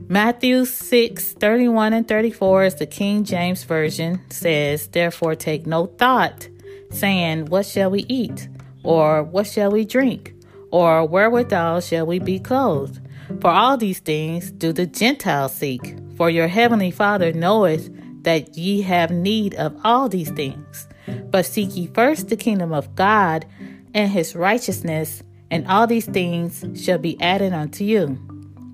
Matthew 0.08 0.66
6 0.66 1.34
31 1.34 1.94
and 1.94 2.08
34 2.08 2.64
is 2.66 2.76
the 2.76 2.86
King 2.86 3.24
James 3.24 3.64
Version 3.64 4.22
says, 4.30 4.88
Therefore 4.88 5.36
take 5.36 5.66
no 5.66 5.88
thought, 5.88 6.48
saying, 6.92 7.46
What 7.48 7.66
shall 7.66 7.90
we 7.90 8.06
eat? 8.08 8.48
Or 8.84 9.24
what 9.24 9.48
shall 9.48 9.72
we 9.72 9.86
drink? 9.86 10.34
Or 10.72 11.06
wherewithal 11.06 11.82
shall 11.82 12.06
we 12.06 12.20
be 12.20 12.40
clothed? 12.40 13.00
For 13.42 13.50
all 13.50 13.78
these 13.78 14.00
things 14.00 14.52
do 14.52 14.72
the 14.72 14.86
Gentiles 14.86 15.54
seek. 15.54 15.98
For 16.18 16.30
your 16.30 16.48
heavenly 16.48 16.92
Father 16.92 17.34
knoweth 17.34 17.90
that 18.24 18.58
ye 18.58 18.82
have 18.82 19.12
need 19.12 19.56
of 19.56 19.76
all 19.84 20.10
these 20.10 20.30
things. 20.32 20.88
But 21.30 21.46
seek 21.46 21.76
ye 21.76 21.88
first 21.88 22.30
the 22.30 22.36
kingdom 22.36 22.74
of 22.74 22.96
God 22.96 23.46
and 23.94 24.12
his 24.12 24.36
righteousness, 24.36 25.24
and 25.52 25.68
all 25.68 25.88
these 25.88 26.06
things 26.06 26.66
shall 26.82 26.98
be 26.98 27.20
added 27.22 27.54
unto 27.54 27.84
you. 27.84 28.20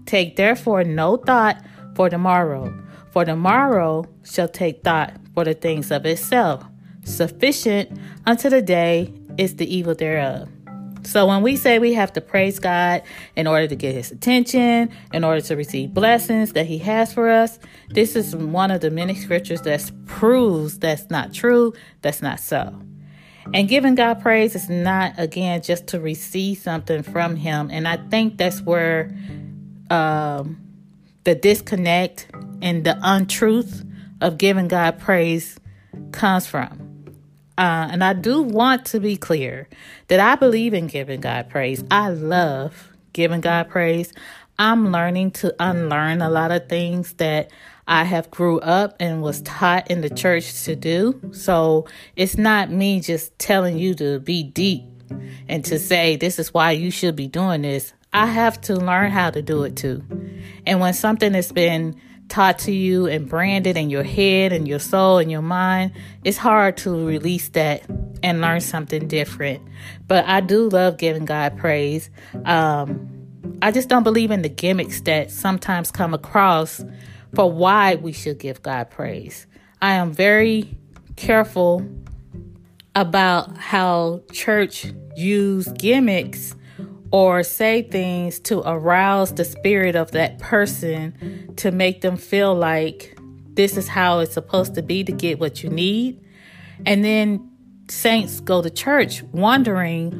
Take 0.05 0.35
therefore 0.35 0.83
no 0.83 1.17
thought 1.17 1.63
for 1.95 2.09
tomorrow, 2.09 2.73
for 3.11 3.25
tomorrow 3.25 4.05
shall 4.23 4.47
take 4.47 4.83
thought 4.83 5.13
for 5.33 5.43
the 5.43 5.53
things 5.53 5.91
of 5.91 6.05
itself. 6.05 6.63
Sufficient 7.03 7.99
unto 8.25 8.49
the 8.49 8.61
day 8.61 9.13
is 9.37 9.55
the 9.55 9.73
evil 9.73 9.95
thereof. 9.95 10.49
So 11.03 11.25
when 11.25 11.41
we 11.41 11.55
say 11.55 11.79
we 11.79 11.93
have 11.93 12.13
to 12.13 12.21
praise 12.21 12.59
God 12.59 13.03
in 13.35 13.47
order 13.47 13.67
to 13.67 13.75
get 13.75 13.95
his 13.95 14.11
attention, 14.11 14.91
in 15.13 15.23
order 15.23 15.41
to 15.41 15.55
receive 15.55 15.93
blessings 15.93 16.53
that 16.53 16.65
he 16.65 16.77
has 16.79 17.13
for 17.13 17.29
us, 17.29 17.59
this 17.89 18.15
is 18.15 18.35
one 18.35 18.71
of 18.71 18.81
the 18.81 18.91
many 18.91 19.15
scriptures 19.15 19.61
that 19.61 19.91
proves 20.05 20.79
that's 20.79 21.09
not 21.09 21.33
true, 21.33 21.73
that's 22.01 22.21
not 22.21 22.39
so. 22.39 22.81
And 23.53 23.67
giving 23.67 23.95
God 23.95 24.21
praise 24.21 24.55
is 24.55 24.69
not, 24.69 25.13
again, 25.17 25.61
just 25.61 25.87
to 25.87 25.99
receive 25.99 26.59
something 26.59 27.03
from 27.03 27.35
Him. 27.35 27.69
And 27.71 27.87
I 27.87 27.97
think 27.97 28.37
that's 28.37 28.61
where 28.61 29.11
um, 29.89 30.61
the 31.23 31.35
disconnect 31.35 32.27
and 32.61 32.83
the 32.83 32.97
untruth 33.01 33.83
of 34.21 34.37
giving 34.37 34.67
God 34.67 34.99
praise 34.99 35.57
comes 36.11 36.45
from. 36.45 36.80
Uh, 37.57 37.89
and 37.91 38.03
I 38.03 38.13
do 38.13 38.41
want 38.41 38.85
to 38.87 38.99
be 38.99 39.17
clear 39.17 39.67
that 40.07 40.19
I 40.19 40.35
believe 40.35 40.73
in 40.73 40.87
giving 40.87 41.21
God 41.21 41.49
praise. 41.49 41.83
I 41.91 42.09
love 42.09 42.89
giving 43.13 43.41
God 43.41 43.69
praise. 43.69 44.13
I'm 44.57 44.91
learning 44.91 45.31
to 45.31 45.55
unlearn 45.59 46.21
a 46.21 46.29
lot 46.29 46.51
of 46.51 46.69
things 46.69 47.13
that 47.13 47.51
I 47.87 48.03
have 48.03 48.31
grew 48.31 48.59
up 48.59 48.95
and 48.99 49.21
was 49.21 49.41
taught 49.41 49.89
in 49.89 50.01
the 50.01 50.09
church 50.09 50.63
to 50.63 50.75
do. 50.75 51.19
So 51.33 51.87
it's 52.15 52.37
not 52.37 52.69
me 52.69 52.99
just 53.01 53.37
telling 53.39 53.77
you 53.77 53.95
to 53.95 54.19
be 54.19 54.43
deep 54.43 54.83
and 55.49 55.65
to 55.65 55.79
say 55.79 56.15
this 56.15 56.39
is 56.39 56.53
why 56.53 56.71
you 56.71 56.91
should 56.91 57.15
be 57.15 57.27
doing 57.27 57.63
this. 57.63 57.93
I 58.13 58.27
have 58.27 58.61
to 58.61 58.75
learn 58.75 59.11
how 59.11 59.29
to 59.29 59.41
do 59.41 59.63
it 59.63 59.75
too. 59.75 60.03
And 60.65 60.79
when 60.79 60.93
something 60.93 61.33
has 61.33 61.51
been 61.51 61.99
taught 62.31 62.59
to 62.59 62.71
you 62.71 63.07
and 63.07 63.27
branded 63.27 63.75
in 63.75 63.89
your 63.89 64.03
head 64.03 64.53
and 64.53 64.67
your 64.67 64.79
soul 64.79 65.17
and 65.17 65.29
your 65.29 65.41
mind, 65.41 65.91
it's 66.23 66.37
hard 66.37 66.77
to 66.77 67.05
release 67.05 67.49
that 67.49 67.83
and 68.23 68.39
learn 68.39 68.61
something 68.61 69.07
different. 69.07 69.61
But 70.07 70.25
I 70.25 70.39
do 70.39 70.69
love 70.69 70.97
giving 70.97 71.25
God 71.25 71.57
praise. 71.57 72.09
Um, 72.45 73.09
I 73.61 73.71
just 73.71 73.89
don't 73.89 74.03
believe 74.03 74.31
in 74.31 74.43
the 74.43 74.49
gimmicks 74.49 75.01
that 75.01 75.29
sometimes 75.29 75.91
come 75.91 76.13
across 76.13 76.83
for 77.35 77.51
why 77.51 77.95
we 77.95 78.13
should 78.13 78.39
give 78.39 78.61
God 78.61 78.89
praise. 78.89 79.45
I 79.81 79.93
am 79.93 80.13
very 80.13 80.77
careful 81.17 81.85
about 82.95 83.57
how 83.57 84.21
church 84.31 84.85
use 85.17 85.67
gimmicks 85.73 86.55
or 87.11 87.43
say 87.43 87.81
things 87.81 88.39
to 88.39 88.61
arouse 88.67 89.33
the 89.33 89.45
spirit 89.45 89.95
of 89.95 90.11
that 90.11 90.39
person 90.39 91.53
to 91.57 91.71
make 91.71 92.01
them 92.01 92.17
feel 92.17 92.55
like 92.55 93.17
this 93.53 93.77
is 93.77 93.87
how 93.87 94.19
it's 94.19 94.33
supposed 94.33 94.75
to 94.75 94.81
be 94.81 95.03
to 95.03 95.11
get 95.11 95.39
what 95.39 95.61
you 95.63 95.69
need. 95.69 96.19
And 96.85 97.03
then 97.03 97.51
saints 97.89 98.39
go 98.39 98.61
to 98.61 98.69
church 98.69 99.23
wondering 99.31 100.11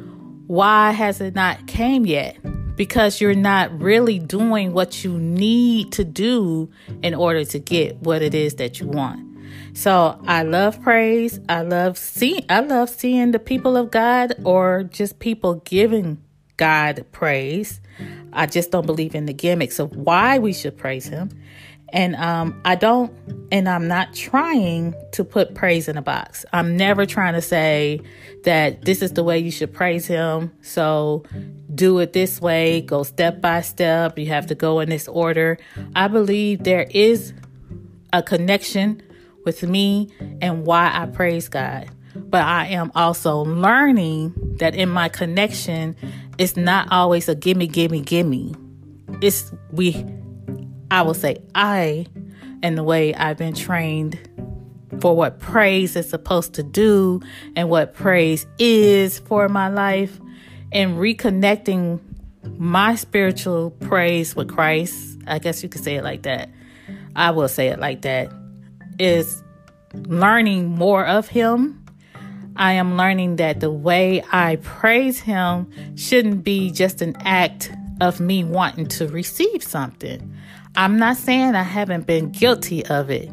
why 0.46 0.90
has 0.90 1.20
it 1.20 1.34
not 1.34 1.66
came 1.66 2.04
yet? 2.04 2.36
because 2.76 3.20
you're 3.20 3.34
not 3.34 3.80
really 3.80 4.18
doing 4.18 4.72
what 4.72 5.04
you 5.04 5.18
need 5.18 5.92
to 5.92 6.04
do 6.04 6.70
in 7.02 7.14
order 7.14 7.44
to 7.44 7.58
get 7.58 7.96
what 8.02 8.22
it 8.22 8.34
is 8.34 8.56
that 8.56 8.80
you 8.80 8.86
want. 8.86 9.28
So 9.74 10.20
I 10.26 10.42
love 10.42 10.82
praise. 10.82 11.38
I 11.48 11.62
love 11.62 11.98
seeing 11.98 12.44
I 12.48 12.60
love 12.60 12.90
seeing 12.90 13.32
the 13.32 13.38
people 13.38 13.76
of 13.76 13.90
God 13.90 14.34
or 14.44 14.84
just 14.84 15.18
people 15.18 15.56
giving 15.56 16.22
God 16.56 17.04
praise. 17.12 17.80
I 18.32 18.46
just 18.46 18.70
don't 18.70 18.86
believe 18.86 19.14
in 19.14 19.26
the 19.26 19.32
gimmicks 19.32 19.78
of 19.78 19.94
why 19.94 20.38
we 20.38 20.52
should 20.52 20.76
praise 20.76 21.06
him. 21.06 21.30
And 21.92 22.16
um, 22.16 22.60
I 22.64 22.74
don't, 22.74 23.12
and 23.52 23.68
I'm 23.68 23.86
not 23.86 24.14
trying 24.14 24.94
to 25.12 25.24
put 25.24 25.54
praise 25.54 25.88
in 25.88 25.98
a 25.98 26.02
box. 26.02 26.46
I'm 26.50 26.74
never 26.76 27.04
trying 27.04 27.34
to 27.34 27.42
say 27.42 28.00
that 28.44 28.82
this 28.82 29.02
is 29.02 29.12
the 29.12 29.22
way 29.22 29.38
you 29.38 29.50
should 29.50 29.74
praise 29.74 30.06
Him. 30.06 30.52
So 30.62 31.24
do 31.74 31.98
it 31.98 32.14
this 32.14 32.40
way, 32.40 32.80
go 32.80 33.02
step 33.02 33.42
by 33.42 33.60
step. 33.60 34.18
You 34.18 34.26
have 34.28 34.46
to 34.46 34.54
go 34.54 34.80
in 34.80 34.88
this 34.88 35.06
order. 35.06 35.58
I 35.94 36.08
believe 36.08 36.64
there 36.64 36.86
is 36.90 37.34
a 38.12 38.22
connection 38.22 39.02
with 39.44 39.62
me 39.62 40.08
and 40.40 40.64
why 40.64 40.90
I 40.94 41.06
praise 41.06 41.48
God. 41.48 41.90
But 42.14 42.42
I 42.42 42.66
am 42.66 42.92
also 42.94 43.38
learning 43.38 44.34
that 44.58 44.74
in 44.74 44.88
my 44.88 45.08
connection, 45.08 45.96
it's 46.38 46.56
not 46.56 46.88
always 46.90 47.28
a 47.28 47.34
gimme, 47.34 47.66
gimme, 47.66 48.00
gimme. 48.00 48.54
It's 49.20 49.52
we 49.70 50.04
I 50.90 51.02
will 51.02 51.14
say 51.14 51.38
I, 51.54 52.06
and 52.62 52.76
the 52.76 52.82
way 52.82 53.14
I've 53.14 53.38
been 53.38 53.54
trained 53.54 54.18
for 55.00 55.16
what 55.16 55.40
praise 55.40 55.96
is 55.96 56.08
supposed 56.08 56.54
to 56.54 56.62
do 56.62 57.20
and 57.56 57.70
what 57.70 57.94
praise 57.94 58.46
is 58.58 59.18
for 59.20 59.48
my 59.48 59.68
life, 59.68 60.20
and 60.70 60.98
reconnecting 60.98 61.98
my 62.58 62.94
spiritual 62.96 63.70
praise 63.70 64.36
with 64.36 64.48
Christ. 64.48 65.18
I 65.26 65.38
guess 65.38 65.62
you 65.62 65.68
could 65.68 65.82
say 65.82 65.96
it 65.96 66.04
like 66.04 66.22
that. 66.22 66.50
I 67.16 67.30
will 67.30 67.48
say 67.48 67.68
it 67.68 67.78
like 67.78 68.02
that. 68.02 68.30
Is 68.98 69.42
learning 69.94 70.68
more 70.68 71.06
of 71.06 71.28
Him. 71.28 71.81
I 72.56 72.72
am 72.74 72.96
learning 72.96 73.36
that 73.36 73.60
the 73.60 73.70
way 73.70 74.22
I 74.32 74.56
praise 74.56 75.20
Him 75.20 75.68
shouldn't 75.96 76.44
be 76.44 76.70
just 76.70 77.02
an 77.02 77.16
act 77.20 77.72
of 78.00 78.20
me 78.20 78.44
wanting 78.44 78.86
to 78.88 79.08
receive 79.08 79.62
something. 79.62 80.34
I'm 80.74 80.98
not 80.98 81.16
saying 81.16 81.54
I 81.54 81.62
haven't 81.62 82.06
been 82.06 82.30
guilty 82.30 82.84
of 82.86 83.10
it. 83.10 83.30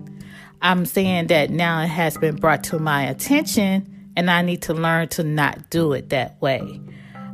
I'm 0.61 0.85
saying 0.85 1.27
that 1.27 1.49
now 1.49 1.81
it 1.81 1.87
has 1.87 2.17
been 2.17 2.35
brought 2.35 2.63
to 2.65 2.79
my 2.79 3.03
attention 3.03 4.11
and 4.15 4.29
I 4.29 4.41
need 4.41 4.63
to 4.63 4.73
learn 4.73 5.07
to 5.09 5.23
not 5.23 5.69
do 5.69 5.93
it 5.93 6.09
that 6.09 6.41
way. 6.41 6.81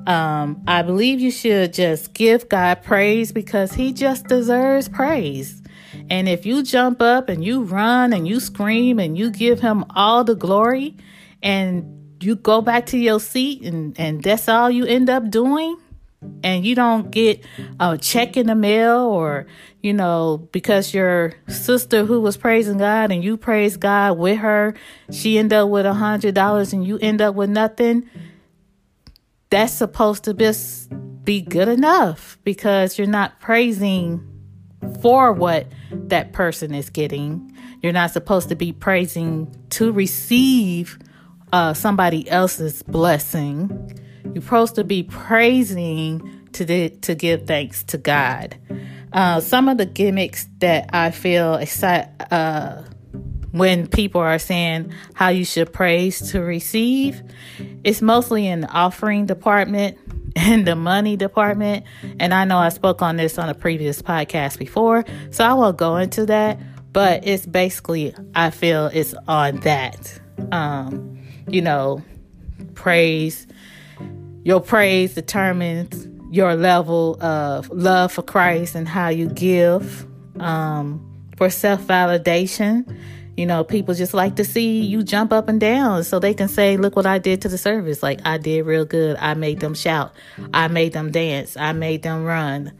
Um, 0.05 0.61
I 0.67 0.83
believe 0.83 1.19
you 1.19 1.31
should 1.31 1.73
just 1.73 2.13
give 2.13 2.47
God 2.47 2.83
praise 2.83 3.31
because 3.31 3.73
He 3.73 3.91
just 3.91 4.27
deserves 4.27 4.87
praise. 4.87 5.63
And 6.09 6.29
if 6.29 6.45
you 6.45 6.61
jump 6.61 7.01
up 7.01 7.29
and 7.29 7.43
you 7.43 7.63
run 7.63 8.13
and 8.13 8.27
you 8.27 8.39
scream 8.39 8.99
and 8.99 9.17
you 9.17 9.31
give 9.31 9.59
Him 9.61 9.83
all 9.95 10.23
the 10.23 10.35
glory 10.35 10.95
and 11.41 12.17
you 12.21 12.35
go 12.35 12.61
back 12.61 12.87
to 12.87 12.97
your 12.97 13.19
seat 13.19 13.63
and, 13.63 13.99
and 13.99 14.23
that's 14.23 14.47
all 14.47 14.69
you 14.69 14.85
end 14.85 15.09
up 15.09 15.29
doing, 15.29 15.77
and 16.43 16.65
you 16.65 16.75
don't 16.75 17.11
get 17.11 17.43
a 17.79 17.97
check 17.97 18.37
in 18.37 18.47
the 18.47 18.55
mail 18.55 18.99
or 18.99 19.45
you 19.81 19.93
know 19.93 20.47
because 20.51 20.93
your 20.93 21.33
sister 21.47 22.05
who 22.05 22.19
was 22.19 22.35
praising 22.35 22.79
god 22.79 23.11
and 23.11 23.23
you 23.23 23.37
praise 23.37 23.77
god 23.77 24.17
with 24.17 24.39
her 24.39 24.73
she 25.11 25.37
end 25.37 25.53
up 25.53 25.69
with 25.69 25.85
a 25.85 25.93
hundred 25.93 26.33
dollars 26.33 26.73
and 26.73 26.85
you 26.85 26.97
end 26.99 27.21
up 27.21 27.35
with 27.35 27.49
nothing. 27.49 28.09
That's 29.49 29.73
supposed 29.73 30.23
to 30.23 30.33
just 30.33 30.89
be 31.23 31.41
good 31.41 31.67
enough 31.67 32.37
because 32.43 32.97
you're 32.97 33.07
not 33.07 33.39
praising 33.39 34.27
for 35.01 35.31
what 35.33 35.67
that 35.91 36.33
person 36.33 36.73
is 36.73 36.89
getting. 36.89 37.55
You're 37.81 37.93
not 37.93 38.11
supposed 38.11 38.49
to 38.49 38.55
be 38.55 38.71
praising 38.71 39.55
to 39.71 39.91
receive 39.91 40.97
uh, 41.55 41.73
somebody 41.73 42.29
else's 42.29 42.83
blessing 42.83 43.97
you're 44.33 44.41
supposed 44.41 44.75
to 44.75 44.83
be 44.83 45.03
praising 45.03 46.49
to 46.51 46.89
to 46.89 47.15
give 47.15 47.47
thanks 47.47 47.85
to 47.85 47.97
God. 47.97 48.57
Uh, 49.13 49.39
some 49.39 49.69
of 49.69 49.77
the 49.77 49.85
gimmicks 49.85 50.47
that 50.59 50.89
I 50.91 51.11
feel 51.11 51.55
excited 51.55 52.09
uh, 52.31 52.83
when 53.51 53.87
people 53.87 54.19
are 54.19 54.37
saying 54.39 54.91
how 55.13 55.29
you 55.29 55.45
should 55.45 55.71
praise 55.71 56.31
to 56.31 56.41
receive, 56.41 57.23
it's 57.85 58.01
mostly 58.01 58.45
in 58.45 58.61
the 58.61 58.67
offering 58.67 59.25
department 59.25 59.97
and 60.35 60.67
the 60.67 60.75
money 60.75 61.15
department. 61.15 61.85
And 62.19 62.33
I 62.33 62.43
know 62.43 62.57
I 62.57 62.69
spoke 62.69 63.01
on 63.01 63.15
this 63.15 63.37
on 63.37 63.47
a 63.47 63.55
previous 63.55 64.01
podcast 64.01 64.59
before, 64.59 65.05
so 65.31 65.45
I 65.45 65.53
won't 65.53 65.77
go 65.77 65.95
into 65.95 66.25
that. 66.25 66.59
But 66.91 67.25
it's 67.25 67.45
basically, 67.45 68.13
I 68.33 68.49
feel 68.49 68.87
it's 68.87 69.13
on 69.27 69.61
that. 69.61 70.19
Um, 70.51 71.24
you 71.47 71.61
know, 71.61 72.03
praise. 72.73 73.47
Your 74.43 74.61
praise 74.61 75.15
determines 75.15 76.07
your 76.31 76.55
level 76.55 77.21
of 77.23 77.69
love 77.69 78.11
for 78.11 78.21
Christ 78.21 78.75
and 78.75 78.87
how 78.87 79.09
you 79.09 79.27
give. 79.29 80.05
Um, 80.39 81.01
for 81.37 81.49
self 81.49 81.81
validation, 81.81 82.97
you 83.37 83.45
know, 83.45 83.63
people 83.63 83.93
just 83.93 84.13
like 84.13 84.35
to 84.35 84.45
see 84.45 84.81
you 84.81 85.03
jump 85.03 85.33
up 85.33 85.49
and 85.49 85.59
down 85.59 86.03
so 86.03 86.19
they 86.19 86.33
can 86.33 86.47
say, 86.47 86.77
Look 86.77 86.95
what 86.95 87.05
I 87.05 87.17
did 87.19 87.41
to 87.41 87.49
the 87.49 87.57
service. 87.57 88.01
Like, 88.01 88.19
I 88.25 88.37
did 88.37 88.65
real 88.65 88.85
good. 88.85 89.17
I 89.19 89.33
made 89.33 89.59
them 89.59 89.73
shout. 89.73 90.13
I 90.53 90.67
made 90.67 90.93
them 90.93 91.11
dance. 91.11 91.57
I 91.57 91.73
made 91.73 92.03
them 92.03 92.23
run. 92.23 92.71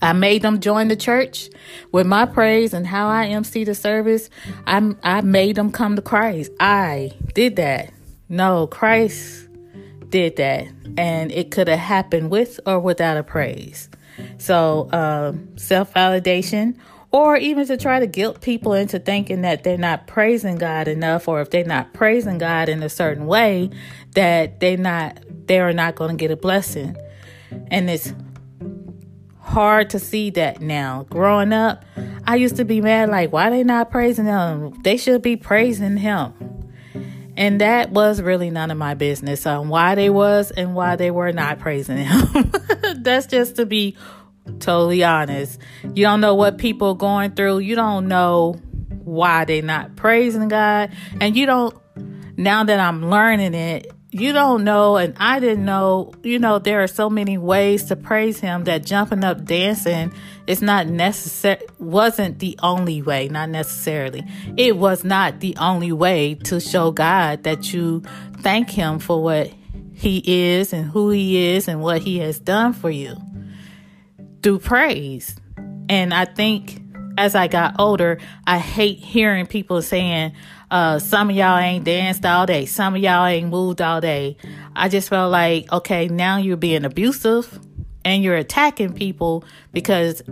I 0.00 0.12
made 0.12 0.42
them 0.42 0.60
join 0.60 0.88
the 0.88 0.96
church 0.96 1.50
with 1.92 2.06
my 2.06 2.26
praise 2.26 2.72
and 2.72 2.86
how 2.86 3.08
I 3.08 3.26
MC 3.26 3.64
the 3.64 3.74
service. 3.74 4.30
I, 4.66 4.94
I 5.02 5.20
made 5.22 5.56
them 5.56 5.72
come 5.72 5.96
to 5.96 6.02
Christ. 6.02 6.52
I 6.60 7.12
did 7.34 7.56
that. 7.56 7.92
No, 8.28 8.66
Christ 8.66 9.48
did 10.08 10.36
that. 10.36 10.68
And 10.96 11.32
it 11.32 11.50
could 11.50 11.68
have 11.68 11.78
happened 11.78 12.30
with 12.30 12.60
or 12.66 12.78
without 12.78 13.16
a 13.16 13.22
praise. 13.22 13.88
So, 14.38 14.88
um, 14.92 15.56
self 15.56 15.94
validation, 15.94 16.76
or 17.10 17.36
even 17.36 17.66
to 17.66 17.76
try 17.76 18.00
to 18.00 18.06
guilt 18.06 18.40
people 18.40 18.72
into 18.74 18.98
thinking 18.98 19.42
that 19.42 19.64
they're 19.64 19.78
not 19.78 20.06
praising 20.06 20.56
God 20.56 20.88
enough, 20.88 21.28
or 21.28 21.40
if 21.40 21.50
they're 21.50 21.64
not 21.64 21.92
praising 21.94 22.38
God 22.38 22.68
in 22.68 22.82
a 22.82 22.88
certain 22.88 23.26
way, 23.26 23.70
that 24.14 24.60
they 24.60 24.76
not 24.76 25.18
they 25.46 25.60
are 25.60 25.72
not 25.72 25.94
going 25.94 26.10
to 26.10 26.16
get 26.16 26.30
a 26.30 26.36
blessing. 26.36 26.96
And 27.70 27.88
it's 27.88 28.12
hard 29.48 29.90
to 29.90 29.98
see 29.98 30.30
that 30.30 30.60
now. 30.60 31.06
Growing 31.10 31.52
up, 31.52 31.84
I 32.26 32.36
used 32.36 32.56
to 32.56 32.64
be 32.64 32.80
mad 32.80 33.08
like, 33.08 33.32
why 33.32 33.50
they 33.50 33.64
not 33.64 33.90
praising 33.90 34.26
him? 34.26 34.80
They 34.82 34.96
should 34.96 35.22
be 35.22 35.36
praising 35.36 35.96
him. 35.96 36.34
And 37.36 37.60
that 37.60 37.90
was 37.90 38.20
really 38.20 38.50
none 38.50 38.70
of 38.70 38.78
my 38.78 38.94
business 38.94 39.46
on 39.46 39.68
why 39.68 39.94
they 39.94 40.10
was 40.10 40.50
and 40.50 40.74
why 40.74 40.96
they 40.96 41.10
were 41.10 41.32
not 41.32 41.58
praising 41.60 41.98
him. 41.98 42.52
That's 42.96 43.26
just 43.26 43.56
to 43.56 43.66
be 43.66 43.96
totally 44.58 45.04
honest. 45.04 45.60
You 45.82 46.04
don't 46.04 46.20
know 46.20 46.34
what 46.34 46.58
people 46.58 46.94
going 46.94 47.32
through. 47.32 47.58
You 47.58 47.76
don't 47.76 48.08
know 48.08 48.54
why 49.04 49.44
they 49.44 49.60
not 49.60 49.96
praising 49.96 50.48
God. 50.48 50.92
And 51.20 51.36
you 51.36 51.46
don't 51.46 51.74
now 52.36 52.64
that 52.64 52.78
I'm 52.78 53.08
learning 53.08 53.54
it, 53.54 53.90
you 54.10 54.32
don't 54.32 54.64
know 54.64 54.96
and 54.96 55.14
I 55.18 55.38
didn't 55.38 55.64
know, 55.64 56.12
you 56.22 56.38
know, 56.38 56.58
there 56.58 56.82
are 56.82 56.86
so 56.86 57.10
many 57.10 57.36
ways 57.36 57.84
to 57.84 57.96
praise 57.96 58.40
him 58.40 58.64
that 58.64 58.84
jumping 58.84 59.22
up 59.22 59.44
dancing 59.44 60.12
is 60.46 60.62
not 60.62 60.86
necessary 60.86 61.60
wasn't 61.78 62.38
the 62.38 62.58
only 62.62 63.02
way, 63.02 63.28
not 63.28 63.50
necessarily. 63.50 64.24
It 64.56 64.76
was 64.76 65.04
not 65.04 65.40
the 65.40 65.56
only 65.58 65.92
way 65.92 66.36
to 66.44 66.58
show 66.58 66.90
God 66.90 67.42
that 67.42 67.72
you 67.72 68.02
thank 68.38 68.70
him 68.70 68.98
for 68.98 69.22
what 69.22 69.52
he 69.92 70.22
is 70.24 70.72
and 70.72 70.90
who 70.90 71.10
he 71.10 71.54
is 71.54 71.68
and 71.68 71.82
what 71.82 72.00
he 72.00 72.18
has 72.18 72.38
done 72.38 72.72
for 72.72 72.90
you 72.90 73.16
through 74.42 74.60
praise. 74.60 75.36
And 75.90 76.14
I 76.14 76.24
think 76.24 76.80
as 77.18 77.34
I 77.34 77.48
got 77.48 77.74
older, 77.78 78.18
I 78.46 78.58
hate 78.58 78.98
hearing 78.98 79.46
people 79.46 79.82
saying, 79.82 80.32
uh, 80.70 80.98
some 80.98 81.30
of 81.30 81.36
y'all 81.36 81.58
ain't 81.58 81.84
danced 81.84 82.26
all 82.26 82.46
day. 82.46 82.66
Some 82.66 82.94
of 82.94 83.02
y'all 83.02 83.26
ain't 83.26 83.48
moved 83.48 83.80
all 83.80 84.00
day. 84.00 84.36
I 84.76 84.88
just 84.88 85.08
felt 85.08 85.32
like, 85.32 85.70
okay, 85.72 86.08
now 86.08 86.36
you're 86.36 86.56
being 86.56 86.84
abusive 86.84 87.58
and 88.04 88.22
you're 88.22 88.36
attacking 88.36 88.92
people 88.92 89.44
because 89.72 90.22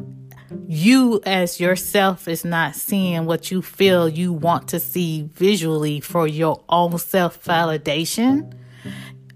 you 0.68 1.20
as 1.24 1.58
yourself 1.58 2.28
is 2.28 2.44
not 2.44 2.74
seeing 2.74 3.24
what 3.24 3.50
you 3.50 3.62
feel 3.62 4.08
you 4.08 4.32
want 4.32 4.68
to 4.68 4.80
see 4.80 5.28
visually 5.34 6.00
for 6.00 6.26
your 6.26 6.62
own 6.68 6.98
self 6.98 7.42
validation. 7.42 8.52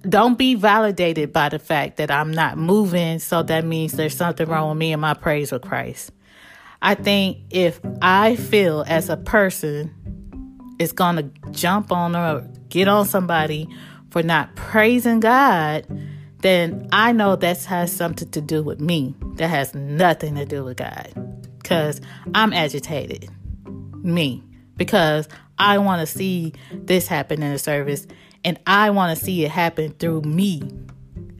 Don't 0.03 0.38
be 0.38 0.55
validated 0.55 1.33
by 1.33 1.51
the 1.51 1.59
fact 1.59 1.98
that 1.98 2.11
I'm 2.11 2.33
not 2.33 2.57
moving, 2.57 3.18
so 3.18 3.42
that 3.42 3.64
means 3.64 3.92
there's 3.92 4.16
something 4.16 4.48
wrong 4.48 4.70
with 4.70 4.79
me 4.79 4.92
and 4.92 5.03
my 5.03 5.14
praise 5.14 5.53
with 5.53 5.62
Christ. 5.62 6.11
I 6.81 6.94
think 6.94 7.38
if 7.51 7.81
I 8.01 8.37
feel 8.37 8.85
as 8.88 9.11
a 9.11 9.18
person 9.18 9.94
is 10.81 10.93
going 10.93 11.16
to 11.16 11.51
jump 11.53 11.93
on 11.93 12.16
or 12.16 12.40
get 12.71 12.88
on 12.88 13.05
somebody 13.05 13.69
for 14.11 14.23
not 14.23 14.57
praising 14.57 15.21
God, 15.21 15.87
then 16.38 16.88
I 16.90 17.12
know 17.12 17.37
that 17.37 17.62
has 17.64 17.95
something 17.95 18.31
to 18.31 18.40
do 18.40 18.62
with 18.62 18.81
me. 18.81 19.14
That 19.35 19.49
has 19.49 19.75
nothing 19.75 20.35
to 20.37 20.47
do 20.47 20.64
with 20.64 20.79
God. 20.79 21.12
Because 21.59 22.01
I'm 22.35 22.53
agitated. 22.53 23.29
Me. 24.03 24.43
Because 24.77 25.29
I 25.59 25.77
want 25.79 26.01
to 26.01 26.07
see 26.07 26.55
this 26.73 27.07
happen 27.07 27.43
in 27.43 27.53
the 27.53 27.59
service 27.59 28.07
and 28.45 28.59
I 28.66 28.88
want 28.90 29.16
to 29.16 29.23
see 29.23 29.45
it 29.45 29.51
happen 29.51 29.93
through 29.93 30.23
me. 30.23 30.62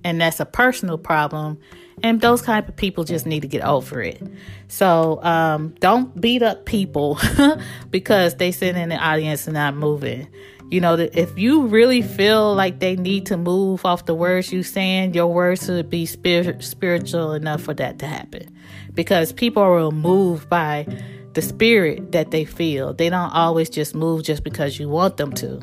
And 0.05 0.21
that's 0.21 0.41
a 0.41 0.47
personal 0.47 0.99
problem 0.99 1.59
and 2.03 2.21
those 2.21 2.43
type 2.43 2.69
of 2.69 2.77
people 2.77 3.05
just 3.05 3.27
need 3.27 3.41
to 3.41 3.49
get 3.49 3.63
over 3.63 4.03
it. 4.03 4.23
So 4.69 5.23
um, 5.23 5.75
don't 5.81 6.19
beat 6.21 6.43
up 6.43 6.65
people 6.65 7.19
because 7.91 8.37
they 8.37 8.53
sit 8.53 8.77
in 8.77 8.89
the 8.89 8.97
audience 8.97 9.47
and 9.47 9.55
not 9.55 9.75
moving. 9.75 10.29
You 10.71 10.81
know, 10.81 10.95
if 10.95 11.37
you 11.37 11.67
really 11.67 12.01
feel 12.01 12.55
like 12.55 12.79
they 12.79 12.95
need 12.95 13.27
to 13.27 13.37
move 13.37 13.85
off 13.85 14.07
the 14.07 14.15
words 14.15 14.53
you 14.53 14.63
saying, 14.63 15.15
your 15.15 15.27
words 15.27 15.67
should 15.67 15.91
be 15.91 16.07
spir- 16.07 16.61
spiritual 16.61 17.33
enough 17.33 17.63
for 17.63 17.75
that 17.75 17.99
to 17.99 18.07
happen. 18.07 18.57
Because 18.95 19.33
people 19.33 19.63
are 19.63 19.91
moved 19.91 20.49
by 20.49 20.87
the 21.35 21.43
spirit 21.43 22.13
that 22.13 22.31
they 22.31 22.45
feel. 22.45 22.93
They 22.95 23.09
don't 23.09 23.33
always 23.33 23.69
just 23.69 23.95
move 23.95 24.23
just 24.23 24.45
because 24.45 24.79
you 24.79 24.89
want 24.89 25.17
them 25.17 25.33
to. 25.35 25.61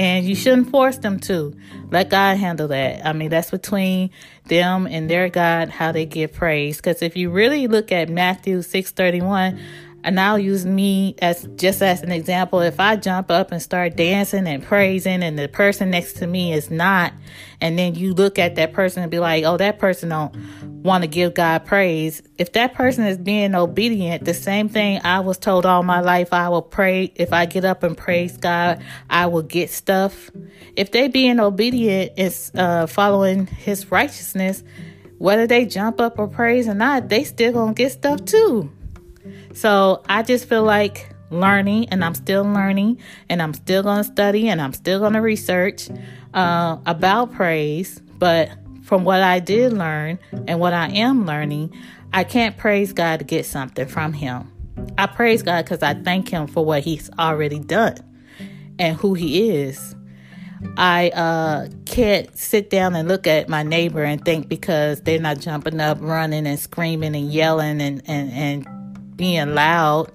And 0.00 0.24
you 0.24 0.34
shouldn't 0.34 0.70
force 0.70 0.96
them 0.96 1.20
to. 1.20 1.54
Let 1.90 2.08
God 2.08 2.38
handle 2.38 2.68
that. 2.68 3.06
I 3.06 3.12
mean, 3.12 3.28
that's 3.28 3.50
between 3.50 4.08
them 4.46 4.86
and 4.86 5.10
their 5.10 5.28
God 5.28 5.68
how 5.68 5.92
they 5.92 6.06
give 6.06 6.32
praise. 6.32 6.78
Because 6.78 7.02
if 7.02 7.18
you 7.18 7.28
really 7.28 7.66
look 7.66 7.92
at 7.92 8.08
Matthew 8.08 8.62
631, 8.62 9.60
and 10.02 10.18
I'll 10.18 10.38
use 10.38 10.64
me 10.64 11.16
as 11.20 11.46
just 11.56 11.82
as 11.82 12.00
an 12.02 12.12
example. 12.12 12.60
If 12.60 12.80
I 12.80 12.96
jump 12.96 13.30
up 13.30 13.52
and 13.52 13.60
start 13.60 13.94
dancing 13.94 14.46
and 14.46 14.62
praising, 14.62 15.22
and 15.22 15.38
the 15.38 15.48
person 15.48 15.90
next 15.90 16.14
to 16.14 16.26
me 16.26 16.54
is 16.54 16.70
not, 16.70 17.12
and 17.60 17.78
then 17.78 17.94
you 17.94 18.14
look 18.14 18.38
at 18.38 18.54
that 18.54 18.72
person 18.72 19.02
and 19.02 19.10
be 19.10 19.18
like, 19.18 19.44
"Oh, 19.44 19.58
that 19.58 19.78
person 19.78 20.08
don't 20.08 20.34
want 20.82 21.02
to 21.02 21.08
give 21.08 21.34
God 21.34 21.64
praise." 21.64 22.22
If 22.38 22.52
that 22.52 22.74
person 22.74 23.04
is 23.04 23.18
being 23.18 23.54
obedient, 23.54 24.24
the 24.24 24.34
same 24.34 24.68
thing 24.68 25.00
I 25.04 25.20
was 25.20 25.38
told 25.38 25.66
all 25.66 25.82
my 25.82 26.00
life, 26.00 26.32
I 26.32 26.48
will 26.48 26.62
pray. 26.62 27.12
If 27.16 27.32
I 27.32 27.46
get 27.46 27.64
up 27.64 27.82
and 27.82 27.96
praise 27.96 28.36
God, 28.36 28.82
I 29.08 29.26
will 29.26 29.42
get 29.42 29.70
stuff. 29.70 30.30
If 30.76 30.92
they 30.92 31.08
being 31.08 31.40
obedient 31.40 32.12
is 32.16 32.50
uh, 32.54 32.86
following 32.86 33.46
His 33.46 33.90
righteousness, 33.90 34.62
whether 35.18 35.46
they 35.46 35.66
jump 35.66 36.00
up 36.00 36.18
or 36.18 36.28
praise 36.28 36.68
or 36.68 36.74
not, 36.74 37.08
they 37.08 37.24
still 37.24 37.52
gonna 37.52 37.74
get 37.74 37.92
stuff 37.92 38.24
too. 38.24 38.70
So 39.52 40.02
I 40.08 40.22
just 40.22 40.48
feel 40.48 40.62
like 40.62 41.14
learning, 41.30 41.88
and 41.90 42.04
I'm 42.04 42.14
still 42.14 42.44
learning, 42.44 42.98
and 43.28 43.42
I'm 43.42 43.54
still 43.54 43.82
going 43.82 43.98
to 43.98 44.04
study, 44.04 44.48
and 44.48 44.60
I'm 44.60 44.72
still 44.72 44.98
going 45.00 45.12
to 45.12 45.20
research 45.20 45.88
uh, 46.34 46.78
about 46.86 47.32
praise. 47.32 48.00
But 48.18 48.50
from 48.90 49.04
what 49.04 49.22
I 49.22 49.38
did 49.38 49.72
learn 49.72 50.18
and 50.48 50.58
what 50.58 50.72
I 50.72 50.88
am 50.88 51.24
learning, 51.24 51.72
I 52.12 52.24
can't 52.24 52.56
praise 52.56 52.92
God 52.92 53.20
to 53.20 53.24
get 53.24 53.46
something 53.46 53.86
from 53.86 54.12
Him. 54.12 54.50
I 54.98 55.06
praise 55.06 55.44
God 55.44 55.64
because 55.64 55.80
I 55.80 55.94
thank 55.94 56.28
Him 56.28 56.48
for 56.48 56.64
what 56.64 56.82
He's 56.82 57.08
already 57.16 57.60
done 57.60 57.98
and 58.80 58.96
who 58.96 59.14
He 59.14 59.48
is. 59.60 59.94
I 60.76 61.10
uh, 61.10 61.68
can't 61.86 62.36
sit 62.36 62.68
down 62.68 62.96
and 62.96 63.06
look 63.06 63.28
at 63.28 63.48
my 63.48 63.62
neighbor 63.62 64.02
and 64.02 64.24
think 64.24 64.48
because 64.48 65.02
they're 65.02 65.20
not 65.20 65.38
jumping 65.38 65.80
up, 65.80 65.98
running, 66.00 66.48
and 66.48 66.58
screaming 66.58 67.14
and 67.14 67.32
yelling 67.32 67.80
and, 67.80 68.02
and, 68.06 68.32
and 68.32 69.16
being 69.16 69.54
loud 69.54 70.10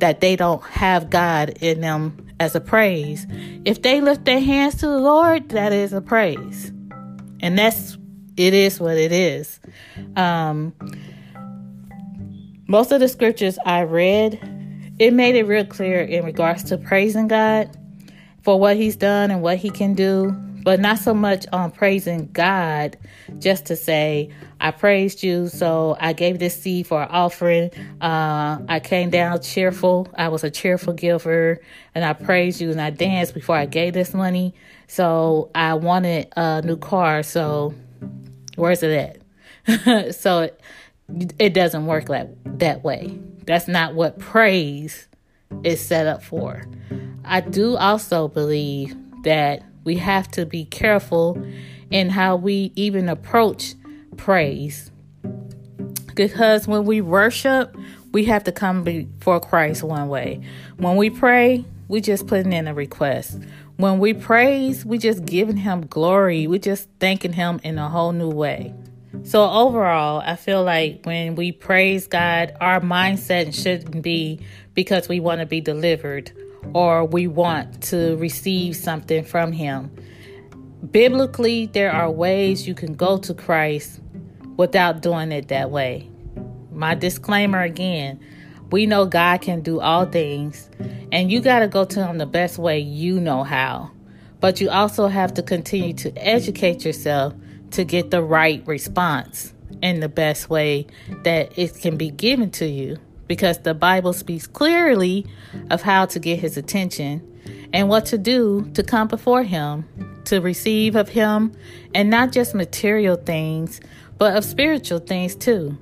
that 0.00 0.20
they 0.20 0.34
don't 0.34 0.64
have 0.64 1.10
God 1.10 1.50
in 1.60 1.80
them 1.80 2.26
as 2.40 2.56
a 2.56 2.60
praise. 2.60 3.24
If 3.64 3.82
they 3.82 4.00
lift 4.00 4.24
their 4.24 4.40
hands 4.40 4.74
to 4.78 4.88
the 4.88 4.98
Lord, 4.98 5.50
that 5.50 5.72
is 5.72 5.92
a 5.92 6.00
praise. 6.00 6.72
And 7.40 7.56
that's 7.56 7.96
it 8.36 8.54
is 8.54 8.80
what 8.80 8.96
it 8.96 9.12
is. 9.12 9.60
Um, 10.16 10.74
most 12.66 12.92
of 12.92 13.00
the 13.00 13.08
scriptures 13.08 13.58
I 13.64 13.82
read, 13.82 14.40
it 14.98 15.12
made 15.12 15.34
it 15.34 15.44
real 15.44 15.64
clear 15.64 16.02
in 16.02 16.24
regards 16.24 16.64
to 16.64 16.78
praising 16.78 17.28
God 17.28 17.76
for 18.42 18.58
what 18.58 18.76
He's 18.76 18.96
done 18.96 19.30
and 19.30 19.42
what 19.42 19.58
He 19.58 19.70
can 19.70 19.94
do 19.94 20.34
but 20.66 20.80
not 20.80 20.98
so 20.98 21.14
much 21.14 21.46
on 21.52 21.70
praising 21.70 22.28
God 22.32 22.96
just 23.38 23.66
to 23.66 23.76
say, 23.76 24.30
I 24.60 24.72
praised 24.72 25.22
you, 25.22 25.46
so 25.46 25.96
I 26.00 26.12
gave 26.12 26.40
this 26.40 26.60
seed 26.60 26.88
for 26.88 27.04
an 27.04 27.08
offering. 27.08 27.70
Uh, 28.00 28.58
I 28.68 28.80
came 28.80 29.10
down 29.10 29.40
cheerful. 29.42 30.08
I 30.18 30.26
was 30.26 30.42
a 30.42 30.50
cheerful 30.50 30.92
giver, 30.92 31.60
and 31.94 32.04
I 32.04 32.14
praised 32.14 32.60
you 32.60 32.72
and 32.72 32.80
I 32.80 32.90
danced 32.90 33.32
before 33.32 33.54
I 33.54 33.66
gave 33.66 33.92
this 33.92 34.12
money. 34.12 34.56
So 34.88 35.52
I 35.54 35.74
wanted 35.74 36.32
a 36.36 36.62
new 36.62 36.76
car. 36.76 37.22
So 37.22 37.72
where's 38.56 38.82
it 38.82 39.20
at? 39.66 40.14
so 40.14 40.50
it, 41.38 41.54
doesn't 41.54 41.86
work 41.86 42.06
that, 42.06 42.30
that 42.58 42.82
way. 42.82 43.18
That's 43.44 43.68
not 43.68 43.94
what 43.94 44.18
praise 44.18 45.08
is 45.62 45.80
set 45.80 46.06
up 46.06 46.22
for. 46.22 46.66
I 47.24 47.40
do 47.40 47.76
also 47.76 48.28
believe 48.28 48.96
that 49.22 49.62
we 49.84 49.96
have 49.96 50.28
to 50.32 50.46
be 50.46 50.64
careful 50.64 51.42
in 51.90 52.10
how 52.10 52.36
we 52.36 52.72
even 52.74 53.08
approach 53.08 53.74
praise. 54.16 54.90
Because 56.14 56.66
when 56.66 56.84
we 56.84 57.00
worship, 57.00 57.76
we 58.12 58.24
have 58.24 58.44
to 58.44 58.52
come 58.52 58.82
before 58.82 59.40
Christ 59.40 59.82
one 59.82 60.08
way. 60.08 60.40
When 60.78 60.96
we 60.96 61.10
pray, 61.10 61.64
we 61.88 62.00
just 62.00 62.26
putting 62.26 62.52
in 62.52 62.66
a 62.66 62.74
request. 62.74 63.38
When 63.76 63.98
we 63.98 64.14
praise, 64.14 64.86
we 64.86 64.96
just 64.96 65.26
giving 65.26 65.58
him 65.58 65.86
glory. 65.86 66.46
We 66.46 66.58
just 66.58 66.88
thanking 66.98 67.34
him 67.34 67.60
in 67.62 67.76
a 67.76 67.90
whole 67.90 68.12
new 68.12 68.30
way. 68.30 68.72
So 69.24 69.50
overall, 69.50 70.22
I 70.24 70.36
feel 70.36 70.62
like 70.62 71.04
when 71.04 71.34
we 71.34 71.52
praise 71.52 72.06
God, 72.06 72.56
our 72.58 72.80
mindset 72.80 73.54
shouldn't 73.54 74.02
be 74.02 74.40
because 74.72 75.10
we 75.10 75.20
want 75.20 75.40
to 75.40 75.46
be 75.46 75.60
delivered 75.60 76.32
or 76.72 77.04
we 77.04 77.26
want 77.26 77.82
to 77.84 78.16
receive 78.16 78.76
something 78.76 79.24
from 79.24 79.52
him. 79.52 79.90
Biblically, 80.90 81.66
there 81.66 81.92
are 81.92 82.10
ways 82.10 82.66
you 82.66 82.74
can 82.74 82.94
go 82.94 83.18
to 83.18 83.34
Christ 83.34 84.00
without 84.56 85.02
doing 85.02 85.32
it 85.32 85.48
that 85.48 85.70
way. 85.70 86.08
My 86.72 86.94
disclaimer 86.94 87.60
again 87.60 88.20
we 88.70 88.86
know 88.86 89.06
God 89.06 89.40
can 89.42 89.60
do 89.60 89.80
all 89.80 90.06
things, 90.06 90.68
and 91.12 91.30
you 91.30 91.40
got 91.40 91.60
to 91.60 91.68
go 91.68 91.84
to 91.84 92.06
Him 92.06 92.18
the 92.18 92.26
best 92.26 92.58
way 92.58 92.78
you 92.78 93.20
know 93.20 93.42
how. 93.44 93.90
But 94.40 94.60
you 94.60 94.70
also 94.70 95.06
have 95.08 95.34
to 95.34 95.42
continue 95.42 95.94
to 95.94 96.12
educate 96.16 96.84
yourself 96.84 97.34
to 97.72 97.84
get 97.84 98.10
the 98.10 98.22
right 98.22 98.66
response 98.66 99.52
in 99.82 100.00
the 100.00 100.08
best 100.08 100.48
way 100.50 100.86
that 101.24 101.58
it 101.58 101.74
can 101.80 101.96
be 101.96 102.10
given 102.10 102.50
to 102.50 102.66
you 102.66 102.98
because 103.26 103.58
the 103.58 103.74
Bible 103.74 104.12
speaks 104.12 104.46
clearly 104.46 105.26
of 105.70 105.82
how 105.82 106.06
to 106.06 106.18
get 106.18 106.38
his 106.38 106.56
attention 106.56 107.22
and 107.72 107.88
what 107.88 108.06
to 108.06 108.18
do 108.18 108.70
to 108.74 108.82
come 108.82 109.08
before 109.08 109.42
him, 109.42 109.84
to 110.24 110.40
receive 110.40 110.96
of 110.96 111.08
him, 111.08 111.52
and 111.94 112.10
not 112.10 112.32
just 112.32 112.54
material 112.54 113.16
things, 113.16 113.80
but 114.18 114.36
of 114.36 114.44
spiritual 114.44 114.98
things 114.98 115.34
too. 115.34 115.76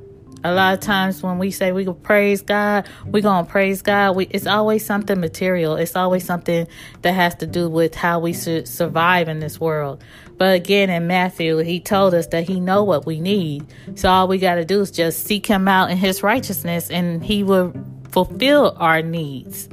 A 0.45 0.53
lot 0.53 0.75
of 0.75 0.81
times 0.81 1.23
when 1.23 1.39
we 1.39 1.51
say 1.51 1.73
we 1.73 1.87
can 1.87 1.95
praise 1.95 2.43
God, 2.43 2.87
we're 3.07 3.23
going 3.23 3.47
to 3.47 3.51
praise 3.51 3.81
God. 3.81 4.15
We, 4.15 4.27
it's 4.27 4.47
always 4.47 4.85
something 4.85 5.19
material. 5.19 5.77
It's 5.77 5.97
always 5.97 6.27
something 6.27 6.69
that 7.01 7.13
has 7.13 7.35
to 7.37 7.47
do 7.47 7.71
with 7.71 7.95
how 7.95 8.19
we 8.19 8.35
should 8.35 8.69
survive 8.69 9.29
in 9.29 9.39
this 9.39 9.59
world. 9.59 10.05
But 10.37 10.55
again, 10.55 10.91
in 10.91 11.07
Matthew, 11.07 11.57
he 11.59 11.81
told 11.81 12.13
us 12.13 12.27
that 12.27 12.45
he 12.45 12.61
know 12.61 12.85
what 12.85 13.07
we 13.07 13.21
need. 13.21 13.65
So 13.95 14.11
all 14.11 14.29
we 14.29 14.37
got 14.37 14.57
to 14.57 14.67
do 14.67 14.83
is 14.83 14.91
just 14.91 15.25
seek 15.25 15.47
him 15.47 15.67
out 15.67 15.91
in 15.91 15.97
his 15.97 16.23
righteousness 16.23 16.91
and 16.91 17.25
he 17.25 17.43
will 17.43 17.73
fulfill 18.11 18.77
our 18.79 19.01
needs. 19.01 19.71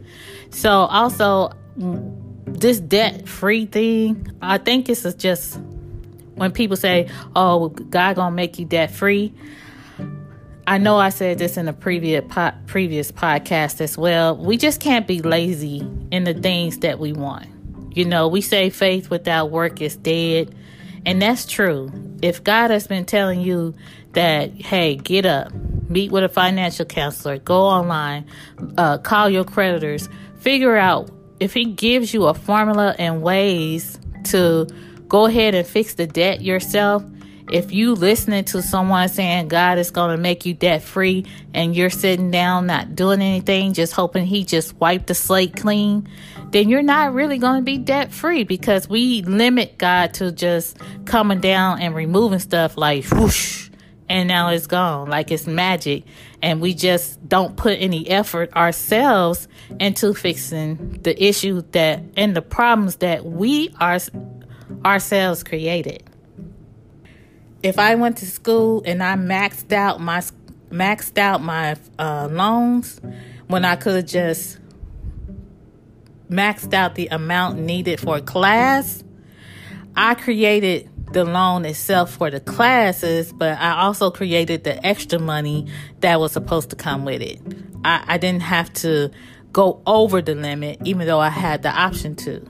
So 0.52 0.72
also 0.72 1.52
this 2.46 2.80
debt 2.80 3.28
free 3.28 3.66
thing, 3.66 4.32
I 4.42 4.58
think 4.58 4.88
it's 4.88 5.04
is 5.04 5.16
just 5.16 5.60
when 6.36 6.52
people 6.52 6.78
say, 6.78 7.10
"Oh, 7.36 7.70
God 7.70 8.16
going 8.16 8.32
to 8.32 8.36
make 8.36 8.58
you 8.58 8.66
debt 8.66 8.92
free." 8.92 9.34
I 10.72 10.78
know 10.78 10.96
I 10.96 11.10
said 11.10 11.38
this 11.38 11.58
in 11.58 11.68
a 11.68 11.74
previous 11.74 12.24
po- 12.30 12.54
previous 12.66 13.12
podcast 13.12 13.82
as 13.82 13.98
well. 13.98 14.38
We 14.38 14.56
just 14.56 14.80
can't 14.80 15.06
be 15.06 15.22
lazy 15.22 15.86
in 16.12 16.24
the 16.24 16.34
things 16.34 16.78
that 16.78 16.98
we 16.98 17.12
want. 17.12 17.48
You 17.94 18.06
know, 18.06 18.30
we 18.30 18.40
say 18.40 18.70
faith 18.70 19.10
without 19.10 19.52
work 19.52 19.82
is 19.82 19.98
dead, 19.98 20.56
and 21.06 21.22
that's 21.22 21.46
true. 21.46 21.92
If 22.22 22.46
God 22.46 22.72
has 22.72 22.88
been 22.88 23.04
telling 23.04 23.42
you 23.42 23.76
that, 24.14 24.52
hey, 24.62 24.96
get 24.96 25.26
up, 25.26 25.52
meet 25.90 26.10
with 26.10 26.24
a 26.24 26.30
financial 26.30 26.86
counselor, 26.86 27.38
go 27.38 27.64
online, 27.64 28.26
uh, 28.78 28.98
call 29.00 29.30
your 29.30 29.44
creditors, 29.44 30.08
figure 30.40 30.78
out 30.78 31.12
if 31.42 31.54
He 31.54 31.66
gives 31.66 32.14
you 32.14 32.28
a 32.28 32.34
formula 32.34 32.96
and 32.98 33.22
ways 33.22 34.00
to 34.28 34.68
go 35.10 35.26
ahead 35.26 35.54
and 35.54 35.68
fix 35.68 35.96
the 35.96 36.08
debt 36.08 36.40
yourself 36.40 37.04
if 37.52 37.74
you 37.74 37.94
listening 37.94 38.46
to 38.46 38.62
someone 38.62 39.10
saying 39.10 39.50
God 39.50 39.78
is 39.78 39.92
going 39.92 40.16
to 40.16 40.22
make 40.22 40.46
you 40.46 40.54
debt 40.54 40.82
free 40.82 41.26
and 41.54 41.76
you're 41.76 41.90
sitting 41.90 42.32
down 42.32 42.68
not 42.68 42.96
doing 42.96 43.22
anything, 43.22 43.74
just 43.74 43.94
hoping 43.94 44.26
he 44.26 44.46
just 44.46 44.76
wiped 44.80 45.08
the 45.08 45.16
slate 45.16 45.56
clean, 45.56 46.08
then 46.52 46.70
you're 46.70 46.82
not 46.82 47.14
really 47.14 47.38
going 47.38 47.58
to 47.58 47.64
be 47.64 47.78
debt 47.78 48.12
free 48.12 48.44
because 48.44 48.88
we 48.88 49.22
limit 49.24 49.78
God 49.78 50.14
to 50.16 50.32
just 50.32 50.78
coming 51.06 51.42
down 51.42 51.82
and 51.82 51.94
removing 51.94 52.40
stuff 52.40 52.78
like 52.78 53.06
whoosh 53.12 53.70
and 54.12 54.28
now 54.28 54.50
it's 54.50 54.68
gone 54.68 55.10
like 55.10 55.32
it's 55.32 55.48
magic. 55.48 56.04
And 56.42 56.60
we 56.60 56.74
just 56.74 57.28
don't 57.30 57.56
put 57.56 57.80
any 57.80 58.10
effort 58.10 58.54
ourselves 58.54 59.48
into 59.80 60.14
fixing 60.14 61.00
the 61.04 61.24
issue 61.24 61.62
that 61.72 62.04
and 62.18 62.36
the 62.36 62.42
problems 62.42 62.98
that 62.98 63.24
we 63.26 63.74
are 63.80 64.00
ourselves 64.84 65.44
created 65.44 66.04
if 67.64 67.78
I 67.78 67.96
went 67.96 68.18
to 68.18 68.26
school 68.26 68.82
and 68.86 69.04
I 69.04 69.16
maxed 69.16 69.72
out 69.72 70.00
my 70.00 70.22
maxed 70.70 71.18
out 71.18 71.42
my 71.42 71.76
uh, 72.00 72.30
loans 72.32 73.00
when 73.48 73.66
I 73.66 73.76
could 73.76 74.08
just 74.08 74.58
maxed 76.30 76.74
out 76.74 76.96
the 76.96 77.08
amount 77.08 77.60
needed 77.60 78.00
for 78.00 78.22
class, 78.22 79.04
I 79.96 80.16
created 80.16 80.90
the 81.12 81.26
loan 81.26 81.66
itself 81.66 82.12
for 82.12 82.32
the 82.32 82.40
classes, 82.40 83.34
but 83.34 83.60
I 83.60 83.82
also 83.82 84.10
created 84.12 84.64
the 84.64 84.84
extra 84.86 85.20
money 85.20 85.68
that 86.00 86.20
was 86.22 86.32
supposed 86.32 86.70
to 86.70 86.78
come 86.78 87.04
with 87.04 87.22
it. 87.22 87.42
I, 87.84 88.04
I 88.08 88.18
didn't 88.18 88.44
have 88.44 88.72
to 88.76 89.12
go 89.52 89.82
over 89.86 90.22
the 90.22 90.36
limit, 90.36 90.80
even 90.86 91.06
though 91.08 91.20
I 91.20 91.30
had 91.30 91.64
the 91.64 91.70
option 91.70 92.16
to. 92.18 92.42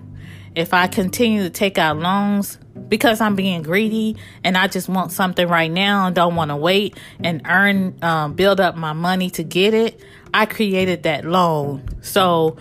If 0.55 0.73
I 0.73 0.87
continue 0.87 1.43
to 1.43 1.49
take 1.49 1.77
out 1.77 1.97
loans, 1.97 2.57
because 2.87 3.21
I'm 3.21 3.35
being 3.35 3.61
greedy 3.61 4.17
and 4.43 4.57
I 4.57 4.67
just 4.67 4.89
want 4.89 5.11
something 5.11 5.47
right 5.47 5.71
now 5.71 6.07
and 6.07 6.15
don't 6.15 6.35
want 6.35 6.49
to 6.49 6.55
wait 6.55 6.97
and 7.23 7.41
earn, 7.45 7.97
um, 8.01 8.33
build 8.33 8.59
up 8.59 8.75
my 8.75 8.93
money 8.93 9.29
to 9.31 9.43
get 9.43 9.73
it, 9.73 10.01
I 10.33 10.45
created 10.45 11.03
that 11.03 11.25
loan. 11.25 11.83
So 12.01 12.57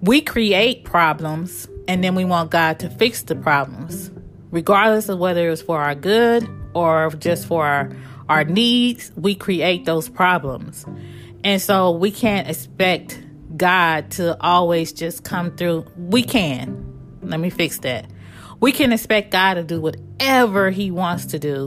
we 0.00 0.20
create 0.20 0.84
problems 0.84 1.68
and 1.86 2.02
then 2.02 2.14
we 2.14 2.24
want 2.24 2.50
God 2.50 2.80
to 2.80 2.90
fix 2.90 3.22
the 3.22 3.36
problems, 3.36 4.10
regardless 4.50 5.08
of 5.08 5.18
whether 5.18 5.48
it's 5.50 5.62
for 5.62 5.80
our 5.80 5.94
good 5.94 6.48
or 6.74 7.10
just 7.10 7.46
for 7.46 7.64
our, 7.64 7.90
our 8.28 8.44
needs. 8.44 9.12
We 9.16 9.34
create 9.34 9.84
those 9.84 10.08
problems. 10.08 10.84
And 11.44 11.60
so 11.60 11.92
we 11.92 12.10
can't 12.10 12.48
expect 12.48 13.20
God 13.56 14.10
to 14.12 14.40
always 14.40 14.92
just 14.92 15.24
come 15.24 15.56
through. 15.56 15.86
We 15.96 16.22
can. 16.22 16.91
Let 17.22 17.40
me 17.40 17.50
fix 17.50 17.78
that 17.78 18.06
we 18.62 18.70
can 18.70 18.92
expect 18.92 19.32
God 19.32 19.54
to 19.54 19.64
do 19.64 19.80
whatever 19.80 20.70
He 20.70 20.92
wants 20.92 21.26
to 21.26 21.38
do. 21.40 21.66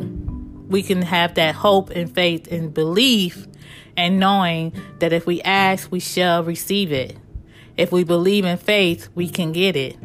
We 0.69 0.81
can 0.81 1.01
have 1.01 1.35
that 1.35 1.53
hope 1.53 1.89
and 1.89 2.09
faith 2.09 2.49
and 2.49 2.73
belief 2.73 3.47
and 3.97 4.17
knowing 4.17 4.71
that 4.99 5.11
if 5.11 5.27
we 5.27 5.41
ask, 5.41 5.91
we 5.91 5.99
shall 5.99 6.41
receive 6.45 6.93
it. 6.93 7.17
If 7.75 7.91
we 7.91 8.05
believe 8.05 8.45
in 8.45 8.57
faith, 8.57 9.09
we 9.13 9.27
can 9.27 9.51
get 9.51 9.75
it. 9.75 9.97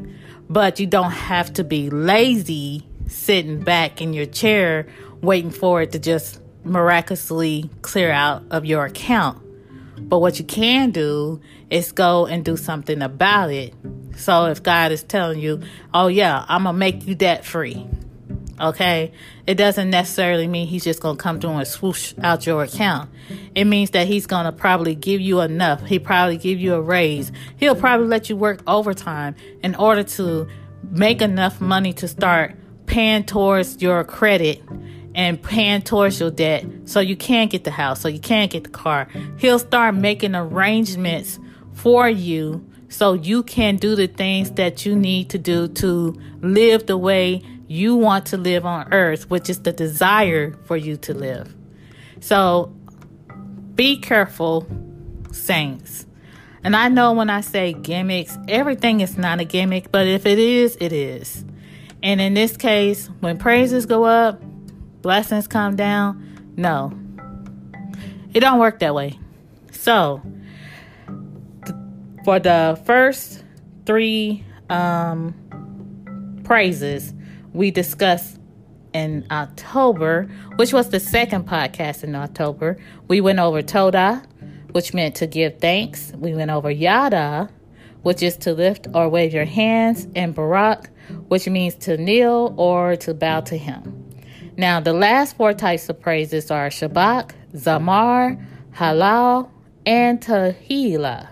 But 0.48 0.80
you 0.80 0.88
don't 0.88 1.12
have 1.12 1.52
to 1.54 1.64
be 1.64 1.90
lazy 1.90 2.88
sitting 3.06 3.60
back 3.60 4.02
in 4.02 4.12
your 4.12 4.26
chair 4.26 4.88
waiting 5.22 5.52
for 5.52 5.82
it 5.82 5.92
to 5.92 6.00
just 6.00 6.40
miraculously 6.64 7.70
clear 7.82 8.10
out 8.10 8.42
of 8.50 8.64
your 8.64 8.84
account. 8.84 9.40
But 10.00 10.18
what 10.18 10.38
you 10.38 10.44
can 10.44 10.90
do 10.90 11.40
is 11.70 11.92
go 11.92 12.26
and 12.26 12.44
do 12.44 12.56
something 12.56 13.02
about 13.02 13.50
it 13.50 13.74
so 14.20 14.46
if 14.46 14.62
God 14.62 14.92
is 14.92 15.02
telling 15.02 15.40
you, 15.40 15.62
oh 15.94 16.08
yeah, 16.08 16.44
I'm 16.48 16.64
going 16.64 16.74
to 16.74 16.78
make 16.78 17.06
you 17.06 17.14
debt 17.14 17.44
free. 17.44 17.86
Okay. 18.60 19.12
It 19.46 19.54
doesn't 19.54 19.88
necessarily 19.88 20.46
mean 20.46 20.66
he's 20.66 20.84
just 20.84 21.00
going 21.00 21.16
to 21.16 21.22
come 21.22 21.40
through 21.40 21.52
and 21.52 21.66
swoosh 21.66 22.12
out 22.22 22.46
your 22.46 22.62
account. 22.62 23.10
It 23.54 23.64
means 23.64 23.90
that 23.90 24.06
he's 24.06 24.26
going 24.26 24.44
to 24.44 24.52
probably 24.52 24.94
give 24.94 25.20
you 25.20 25.40
enough. 25.40 25.82
He 25.86 25.98
probably 25.98 26.36
give 26.36 26.60
you 26.60 26.74
a 26.74 26.82
raise. 26.82 27.32
He'll 27.56 27.74
probably 27.74 28.06
let 28.06 28.28
you 28.28 28.36
work 28.36 28.62
overtime 28.66 29.34
in 29.62 29.74
order 29.74 30.02
to 30.02 30.46
make 30.90 31.22
enough 31.22 31.60
money 31.60 31.94
to 31.94 32.06
start 32.08 32.54
paying 32.84 33.24
towards 33.24 33.80
your 33.80 34.04
credit 34.04 34.62
and 35.14 35.42
paying 35.42 35.82
towards 35.82 36.20
your 36.20 36.30
debt 36.30 36.64
so 36.84 37.00
you 37.00 37.16
can't 37.16 37.50
get 37.50 37.64
the 37.64 37.70
house, 37.70 38.00
so 38.00 38.08
you 38.08 38.20
can't 38.20 38.50
get 38.50 38.64
the 38.64 38.70
car. 38.70 39.08
He'll 39.38 39.58
start 39.58 39.94
making 39.94 40.34
arrangements 40.34 41.38
for 41.72 42.08
you 42.08 42.66
so 42.88 43.12
you 43.12 43.42
can 43.42 43.76
do 43.76 43.94
the 43.94 44.06
things 44.06 44.50
that 44.52 44.84
you 44.84 44.96
need 44.96 45.30
to 45.30 45.38
do 45.38 45.68
to 45.68 46.20
live 46.40 46.86
the 46.86 46.98
way 46.98 47.42
you 47.68 47.94
want 47.94 48.26
to 48.26 48.36
live 48.36 48.66
on 48.66 48.92
earth, 48.92 49.30
which 49.30 49.48
is 49.48 49.62
the 49.62 49.72
desire 49.72 50.52
for 50.64 50.76
you 50.76 50.96
to 50.96 51.14
live. 51.14 51.54
So 52.20 52.74
be 53.74 53.96
careful, 53.96 54.66
saints. 55.30 56.06
And 56.62 56.76
I 56.76 56.88
know 56.88 57.12
when 57.12 57.30
I 57.30 57.40
say 57.40 57.72
gimmicks, 57.72 58.36
everything 58.48 59.00
is 59.00 59.16
not 59.16 59.40
a 59.40 59.44
gimmick, 59.44 59.90
but 59.92 60.06
if 60.06 60.26
it 60.26 60.38
is, 60.38 60.76
it 60.80 60.92
is. 60.92 61.44
And 62.02 62.20
in 62.20 62.34
this 62.34 62.56
case, 62.56 63.08
when 63.20 63.38
praises 63.38 63.86
go 63.86 64.04
up, 64.04 64.42
blessings 65.02 65.46
come 65.46 65.76
down. 65.76 66.52
No, 66.56 66.92
it 68.34 68.40
don't 68.40 68.58
work 68.58 68.78
that 68.80 68.94
way. 68.94 69.18
So, 69.72 70.22
for 72.24 72.38
the 72.38 72.80
first 72.84 73.44
three 73.86 74.44
um, 74.68 75.34
praises 76.44 77.14
we 77.52 77.70
discussed 77.70 78.38
in 78.92 79.26
October, 79.30 80.28
which 80.56 80.72
was 80.72 80.90
the 80.90 81.00
second 81.00 81.46
podcast 81.46 82.04
in 82.04 82.14
October, 82.14 82.76
we 83.08 83.20
went 83.20 83.38
over 83.38 83.62
Toda, 83.62 84.22
which 84.72 84.94
meant 84.94 85.14
to 85.16 85.26
give 85.26 85.58
thanks. 85.58 86.12
We 86.16 86.34
went 86.34 86.50
over 86.50 86.70
Yada, 86.70 87.48
which 88.02 88.22
is 88.22 88.36
to 88.38 88.52
lift 88.52 88.86
or 88.94 89.08
wave 89.08 89.32
your 89.32 89.44
hands, 89.44 90.06
and 90.14 90.34
Barak, 90.34 90.90
which 91.28 91.48
means 91.48 91.74
to 91.76 91.96
kneel 91.96 92.54
or 92.56 92.96
to 92.96 93.14
bow 93.14 93.40
to 93.40 93.56
him. 93.56 94.09
Now, 94.60 94.78
the 94.78 94.92
last 94.92 95.38
four 95.38 95.54
types 95.54 95.88
of 95.88 95.98
praises 96.02 96.50
are 96.50 96.68
Shabach, 96.68 97.30
Zamar, 97.54 98.44
Halal, 98.74 99.48
and 99.86 100.20
Tehillah. 100.20 101.28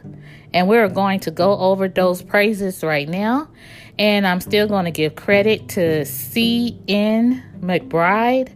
And 0.54 0.66
we're 0.66 0.88
going 0.88 1.20
to 1.20 1.30
go 1.30 1.58
over 1.58 1.88
those 1.88 2.22
praises 2.22 2.82
right 2.82 3.06
now. 3.06 3.50
And 3.98 4.26
I'm 4.26 4.40
still 4.40 4.66
going 4.66 4.86
to 4.86 4.90
give 4.90 5.14
credit 5.14 5.68
to 5.70 6.06
C.N. 6.06 7.44
McBride. 7.60 8.48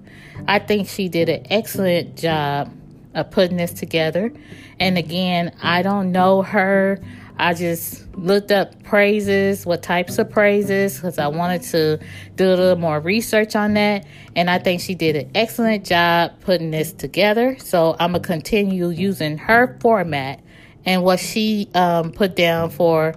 I 0.48 0.58
think 0.58 0.88
she 0.88 1.10
did 1.10 1.28
an 1.28 1.46
excellent 1.50 2.16
job 2.16 2.72
of 3.12 3.30
putting 3.30 3.58
this 3.58 3.74
together. 3.74 4.32
And 4.80 4.96
again, 4.96 5.54
I 5.62 5.82
don't 5.82 6.12
know 6.12 6.40
her. 6.40 6.98
I 7.38 7.54
just 7.54 8.14
looked 8.16 8.52
up 8.52 8.82
praises, 8.84 9.66
what 9.66 9.82
types 9.82 10.18
of 10.18 10.30
praises, 10.30 10.96
because 10.96 11.18
I 11.18 11.28
wanted 11.28 11.62
to 11.62 11.98
do 12.36 12.46
a 12.46 12.54
little 12.54 12.76
more 12.76 13.00
research 13.00 13.56
on 13.56 13.74
that. 13.74 14.06
And 14.36 14.50
I 14.50 14.58
think 14.58 14.80
she 14.80 14.94
did 14.94 15.16
an 15.16 15.30
excellent 15.34 15.84
job 15.84 16.32
putting 16.40 16.70
this 16.70 16.92
together. 16.92 17.56
So 17.58 17.96
I'm 17.98 18.12
going 18.12 18.22
to 18.22 18.26
continue 18.26 18.90
using 18.90 19.38
her 19.38 19.76
format 19.80 20.40
and 20.84 21.02
what 21.02 21.20
she 21.20 21.68
um, 21.74 22.12
put 22.12 22.36
down 22.36 22.70
for 22.70 23.14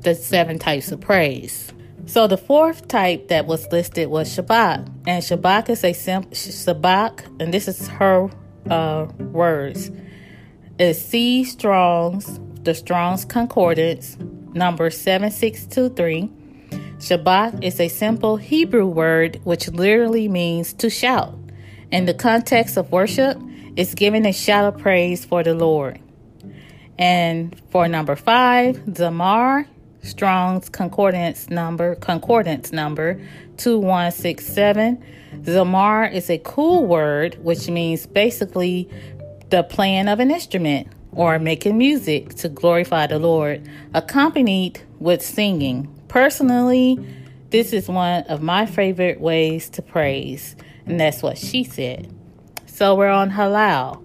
the 0.00 0.14
seven 0.14 0.58
types 0.58 0.92
of 0.92 1.00
praise. 1.00 1.72
So 2.06 2.28
the 2.28 2.38
fourth 2.38 2.86
type 2.86 3.28
that 3.28 3.46
was 3.46 3.66
listed 3.72 4.08
was 4.08 4.28
Shabach, 4.28 4.86
and 5.08 5.24
Shabach 5.24 5.68
is 5.68 5.82
a 5.82 5.92
simple 5.92 6.30
Shabach, 6.30 7.24
and 7.40 7.52
this 7.52 7.66
is 7.66 7.88
her 7.88 8.30
uh, 8.70 9.06
words. 9.18 9.90
Is 10.78 11.04
C 11.04 11.42
Strong's 11.42 12.38
the 12.66 12.74
Strong's 12.74 13.24
Concordance 13.24 14.18
number 14.52 14.90
seven 14.90 15.30
six 15.30 15.66
two 15.66 15.88
three. 15.88 16.28
Shabach 16.98 17.62
is 17.62 17.78
a 17.78 17.86
simple 17.86 18.38
Hebrew 18.38 18.86
word 18.86 19.40
which 19.44 19.68
literally 19.68 20.26
means 20.26 20.72
to 20.74 20.90
shout. 20.90 21.38
In 21.92 22.06
the 22.06 22.14
context 22.14 22.76
of 22.76 22.90
worship, 22.90 23.38
it's 23.76 23.94
giving 23.94 24.26
a 24.26 24.32
shout 24.32 24.64
of 24.64 24.80
praise 24.80 25.24
for 25.24 25.44
the 25.44 25.54
Lord. 25.54 26.00
And 26.98 27.56
for 27.70 27.86
number 27.86 28.16
five, 28.16 28.78
Zamar, 28.86 29.68
Strong's 30.02 30.68
Concordance 30.68 31.48
number, 31.48 31.94
Concordance 31.94 32.72
number 32.72 33.14
2167. 33.58 35.04
Zamar 35.42 36.12
is 36.12 36.28
a 36.28 36.38
cool 36.38 36.84
word, 36.84 37.38
which 37.44 37.68
means 37.68 38.06
basically 38.08 38.90
the 39.50 39.62
playing 39.62 40.08
of 40.08 40.18
an 40.18 40.32
instrument 40.32 40.88
or 41.16 41.38
making 41.38 41.76
music 41.76 42.34
to 42.34 42.48
glorify 42.48 43.08
the 43.08 43.18
Lord, 43.18 43.68
accompanied 43.94 44.80
with 45.00 45.22
singing. 45.22 45.92
Personally, 46.08 47.04
this 47.50 47.72
is 47.72 47.88
one 47.88 48.22
of 48.24 48.42
my 48.42 48.66
favorite 48.66 49.20
ways 49.20 49.68
to 49.70 49.82
praise, 49.82 50.54
and 50.84 51.00
that's 51.00 51.22
what 51.22 51.38
she 51.38 51.64
said. 51.64 52.12
So 52.66 52.94
we're 52.94 53.10
on 53.10 53.30
halal 53.30 54.02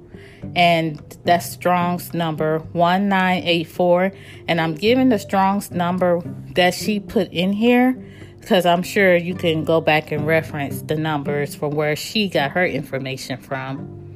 and 0.55 0.99
that's 1.23 1.49
Strong's 1.49 2.13
number 2.13 2.59
1984. 2.73 4.11
And 4.47 4.59
I'm 4.59 4.75
giving 4.75 5.09
the 5.09 5.19
Strong's 5.19 5.71
number 5.71 6.21
that 6.55 6.73
she 6.73 6.99
put 6.99 7.31
in 7.31 7.53
here 7.53 7.93
because 8.39 8.65
I'm 8.65 8.83
sure 8.83 9.15
you 9.15 9.35
can 9.35 9.63
go 9.63 9.81
back 9.81 10.11
and 10.11 10.25
reference 10.25 10.81
the 10.81 10.95
numbers 10.95 11.53
from 11.55 11.71
where 11.71 11.95
she 11.95 12.27
got 12.27 12.51
her 12.51 12.65
information 12.65 13.37
from. 13.37 14.10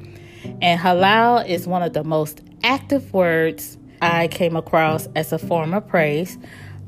And 0.62 0.80
halal 0.80 1.48
is 1.48 1.68
one 1.68 1.84
of 1.84 1.94
the 1.94 2.04
most 2.04 2.42
active 2.64 3.14
words 3.14 3.78
I 4.02 4.28
came 4.28 4.56
across 4.56 5.08
as 5.16 5.32
a 5.32 5.40
form 5.40 5.74
of 5.74 5.88
praise. 5.88 6.38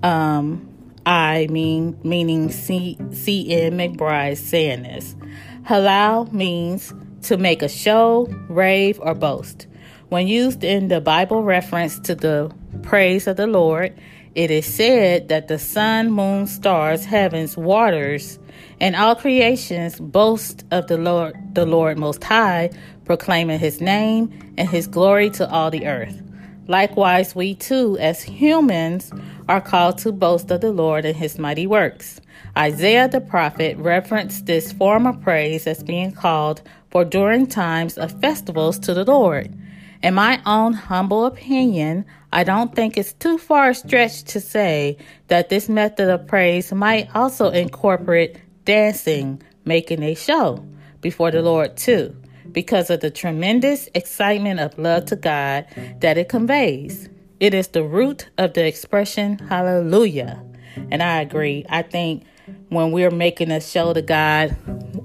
Um, 0.04 0.70
I 1.06 1.48
mean, 1.50 1.98
meaning 2.04 2.52
C. 2.52 2.98
C. 3.12 3.52
N. 3.54 3.78
McBride 3.78 4.38
saying 4.38 4.84
this. 4.84 5.16
Halal 5.64 6.32
means 6.32 6.94
to 7.24 7.38
make 7.38 7.62
a 7.62 7.70
show, 7.70 8.28
rave, 8.50 9.00
or 9.02 9.16
boast. 9.16 9.68
When 10.10 10.28
used 10.28 10.64
in 10.64 10.88
the 10.88 11.02
Bible 11.02 11.44
reference 11.44 12.00
to 12.02 12.16
the 12.16 12.54
praise 12.84 13.28
of 13.28 13.38
the 13.38 13.48
Lord, 13.48 13.94
it 14.36 14.52
is 14.52 14.66
said 14.66 15.30
that 15.30 15.48
the 15.48 15.60
sun, 15.60 16.12
moon, 16.12 16.48
stars, 16.48 17.06
heavens, 17.06 17.58
waters, 17.58 18.40
and 18.80 18.96
all 18.96 19.16
creations 19.16 20.00
boast 20.00 20.64
of 20.72 20.88
the 20.88 20.98
Lord, 20.98 21.36
the 21.54 21.66
Lord 21.66 21.98
Most 21.98 22.24
High, 22.24 22.70
proclaiming 23.06 23.60
His 23.60 23.82
name 23.82 24.54
and 24.58 24.70
His 24.70 24.88
glory 24.88 25.30
to 25.32 25.50
all 25.50 25.72
the 25.72 25.88
earth. 25.88 26.22
Likewise, 26.68 27.34
we 27.34 27.56
too, 27.56 27.98
as 28.00 28.22
humans, 28.22 29.12
are 29.48 29.62
called 29.62 29.98
to 30.00 30.12
boast 30.12 30.52
of 30.52 30.62
the 30.62 30.72
Lord 30.72 31.06
and 31.06 31.16
His 31.16 31.40
mighty 31.40 31.66
works. 31.66 32.20
Isaiah 32.58 33.08
the 33.08 33.22
prophet 33.22 33.78
referenced 33.78 34.46
this 34.46 34.72
form 34.72 35.08
of 35.08 35.22
praise 35.22 35.66
as 35.68 35.84
being 35.84 36.12
called 36.12 36.62
for 36.92 37.06
during 37.06 37.48
times 37.48 37.98
of 37.98 38.20
festivals 38.20 38.80
to 38.80 38.94
the 38.94 39.06
Lord. 39.06 39.54
In 40.04 40.14
my 40.14 40.42
own 40.46 40.74
humble 40.74 41.26
opinion, 41.26 42.06
I 42.32 42.44
don't 42.44 42.76
think 42.76 42.98
it's 42.98 43.14
too 43.14 43.38
far 43.38 43.74
stretched 43.74 44.28
to 44.28 44.42
say 44.42 44.98
that 45.28 45.50
this 45.50 45.70
method 45.70 46.10
of 46.10 46.28
praise 46.28 46.72
might 46.72 47.16
also 47.16 47.50
incorporate 47.50 48.38
dancing, 48.68 49.42
making 49.64 50.04
a 50.04 50.14
show 50.14 50.64
before 51.00 51.32
the 51.32 51.42
Lord 51.42 51.78
too, 51.78 52.14
because 52.52 52.90
of 52.90 53.00
the 53.00 53.10
tremendous 53.10 53.88
excitement 53.96 54.60
of 54.60 54.78
love 54.78 55.06
to 55.06 55.16
God 55.16 55.66
that 56.02 56.18
it 56.18 56.28
conveys. 56.28 57.08
It 57.40 57.54
is 57.54 57.70
the 57.70 57.84
root 57.84 58.30
of 58.38 58.54
the 58.54 58.68
expression 58.68 59.40
hallelujah. 59.40 60.44
And 60.92 61.02
I 61.02 61.22
agree. 61.22 61.66
I 61.70 61.82
think 61.82 62.26
when 62.68 62.92
we're 62.92 63.10
making 63.10 63.52
a 63.52 63.62
show 63.62 63.94
to 63.94 64.02
God, 64.02 64.56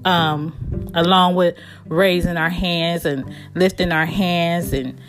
um, 0.05 0.91
along 0.93 1.35
with 1.35 1.55
raising 1.85 2.35
our 2.35 2.49
hands 2.49 3.05
and 3.05 3.33
lifting 3.55 3.93
our 3.93 4.05
hands 4.05 4.73
and 4.73 4.99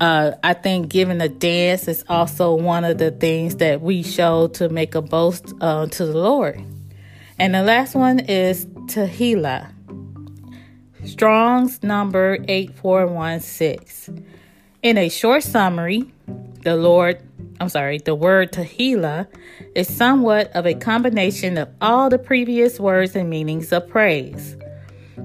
uh, 0.00 0.32
I 0.44 0.52
think 0.52 0.90
giving 0.90 1.20
a 1.20 1.28
dance 1.28 1.88
is 1.88 2.04
also 2.08 2.54
one 2.54 2.84
of 2.84 2.98
the 2.98 3.10
things 3.10 3.56
that 3.56 3.80
we 3.80 4.04
show 4.04 4.46
to 4.48 4.68
make 4.68 4.94
a 4.94 5.02
boast 5.02 5.54
uh, 5.60 5.86
to 5.86 6.06
the 6.06 6.16
Lord. 6.16 6.62
And 7.38 7.54
the 7.54 7.62
last 7.62 7.94
one 7.94 8.20
is 8.20 8.64
Tehillah. 8.86 9.72
Strong's 11.04 11.82
number 11.82 12.38
8416. 12.48 14.26
In 14.82 14.96
a 14.96 15.08
short 15.10 15.42
summary, 15.42 16.10
the 16.62 16.76
Lord, 16.76 17.20
I'm 17.60 17.68
sorry, 17.68 17.98
the 17.98 18.14
word 18.14 18.52
Tehillah 18.52 19.26
is 19.74 19.94
somewhat 19.94 20.50
of 20.52 20.66
a 20.66 20.74
combination 20.74 21.58
of 21.58 21.68
all 21.80 22.08
the 22.08 22.18
previous 22.18 22.80
words 22.80 23.14
and 23.14 23.28
meanings 23.28 23.70
of 23.70 23.86
praise. 23.86 24.56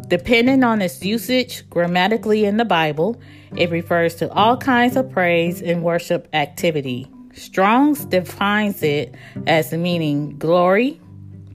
Depending 0.07 0.63
on 0.63 0.81
its 0.81 1.03
usage 1.03 1.67
grammatically 1.69 2.43
in 2.43 2.57
the 2.57 2.65
Bible, 2.65 3.19
it 3.55 3.71
refers 3.71 4.15
to 4.15 4.29
all 4.33 4.57
kinds 4.57 4.97
of 4.97 5.09
praise 5.09 5.61
and 5.61 5.83
worship 5.83 6.27
activity. 6.33 7.09
Strong's 7.33 8.03
defines 8.05 8.83
it 8.83 9.15
as 9.47 9.71
meaning 9.71 10.37
glory, 10.37 10.99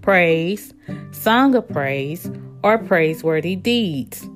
praise, 0.06 0.72
song 1.10 1.56
of 1.56 1.68
praise, 1.68 2.30
or 2.62 2.78
praiseworthy 2.78 3.56
deeds. 3.56 4.30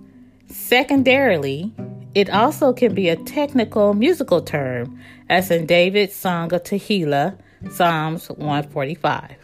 Secondarily, 0.48 1.72
it 2.12 2.28
also 2.28 2.72
can 2.72 2.92
be 2.92 3.09
a 3.09 3.14
technical 3.14 3.94
musical 3.94 4.42
term, 4.42 5.00
as 5.28 5.48
in 5.48 5.66
David's 5.66 6.12
Song 6.12 6.52
of 6.52 6.64
Tehillah, 6.64 7.38
Psalms 7.70 8.28
145. 8.30 9.37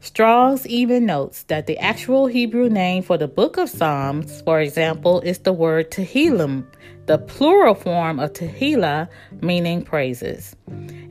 Strong's 0.00 0.66
even 0.66 1.04
notes 1.04 1.42
that 1.44 1.66
the 1.66 1.76
actual 1.76 2.26
Hebrew 2.26 2.70
name 2.70 3.02
for 3.02 3.18
the 3.18 3.28
book 3.28 3.58
of 3.58 3.68
Psalms, 3.68 4.40
for 4.46 4.62
example, 4.62 5.20
is 5.20 5.40
the 5.40 5.52
word 5.52 5.90
Tehillim, 5.90 6.64
the 7.04 7.18
plural 7.18 7.74
form 7.74 8.18
of 8.18 8.32
Tehillah, 8.32 9.10
meaning 9.42 9.82
praises, 9.82 10.56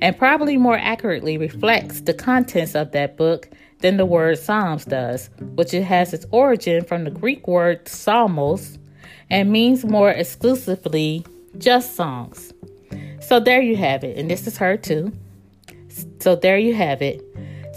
and 0.02 0.18
probably 0.18 0.58
more 0.58 0.78
accurately 0.80 1.38
reflects 1.38 2.02
the 2.02 2.16
contents 2.16 2.74
of 2.74 2.94
that 2.94 3.16
book 3.16 3.48
than 3.84 3.98
the 3.98 4.06
word 4.06 4.40
Psalms 4.40 4.86
does, 4.86 5.30
which 5.56 5.74
it 5.74 5.84
has 5.84 6.14
its 6.14 6.26
origin 6.32 6.86
from 6.86 7.04
the 7.04 7.12
Greek 7.12 7.46
word 7.50 7.84
psalmos 7.84 8.78
and 9.30 9.52
means 9.52 9.84
more 9.84 10.10
exclusively 10.10 11.26
just 11.58 11.94
songs. 11.96 12.54
So 13.20 13.42
there 13.42 13.62
you 13.62 13.76
have 13.76 14.06
it, 14.06 14.18
and 14.18 14.32
this 14.32 14.48
is 14.48 14.58
her 14.58 14.78
too. 14.78 15.12
So 16.20 16.34
there 16.34 16.58
you 16.58 16.74
have 16.74 17.02
it. 17.02 17.22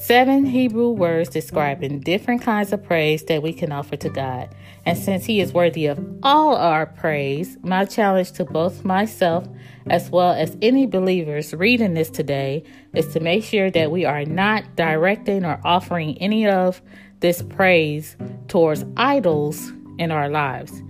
Seven 0.07 0.47
Hebrew 0.47 0.90
words 0.90 1.31
describing 1.31 1.99
different 1.99 2.40
kinds 2.40 2.73
of 2.73 2.81
praise 2.81 3.25
that 3.25 3.42
we 3.42 3.53
can 3.53 3.73
offer 3.73 3.97
to 3.97 4.09
God. 4.09 4.55
And 4.85 4.97
since 4.97 5.25
He 5.25 5.40
is 5.40 5.53
worthy 5.53 5.87
of 5.87 5.99
all 6.23 6.55
our 6.55 6.87
praise, 6.87 7.59
my 7.64 7.87
challenge 7.87 8.31
to 8.35 8.45
both 8.45 8.85
myself 8.85 9.49
as 9.90 10.09
well 10.09 10.31
as 10.31 10.57
any 10.62 10.87
believers 10.87 11.53
reading 11.53 11.95
this 11.95 12.09
today 12.09 12.62
is 12.95 13.12
to 13.14 13.19
make 13.19 13.42
sure 13.42 13.69
that 13.73 13.90
we 13.90 14.05
are 14.05 14.25
not 14.25 14.77
directing 14.77 15.45
or 15.45 15.61
offering 15.64 16.16
any 16.19 16.47
of 16.47 16.81
this 17.19 17.42
praise 17.42 18.16
towards 18.47 18.85
idols 18.97 19.73
in 19.99 20.12
our 20.12 20.29
lives. 20.29 20.85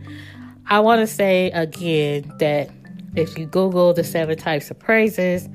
I 0.67 0.81
want 0.81 1.01
to 1.01 1.07
say 1.07 1.51
again 1.53 2.31
that 2.39 2.69
if 3.15 3.39
you 3.39 3.47
Google 3.47 3.95
the 3.95 4.05
seven 4.05 4.37
types 4.37 4.71
of 4.71 4.79
praises, 4.79 5.49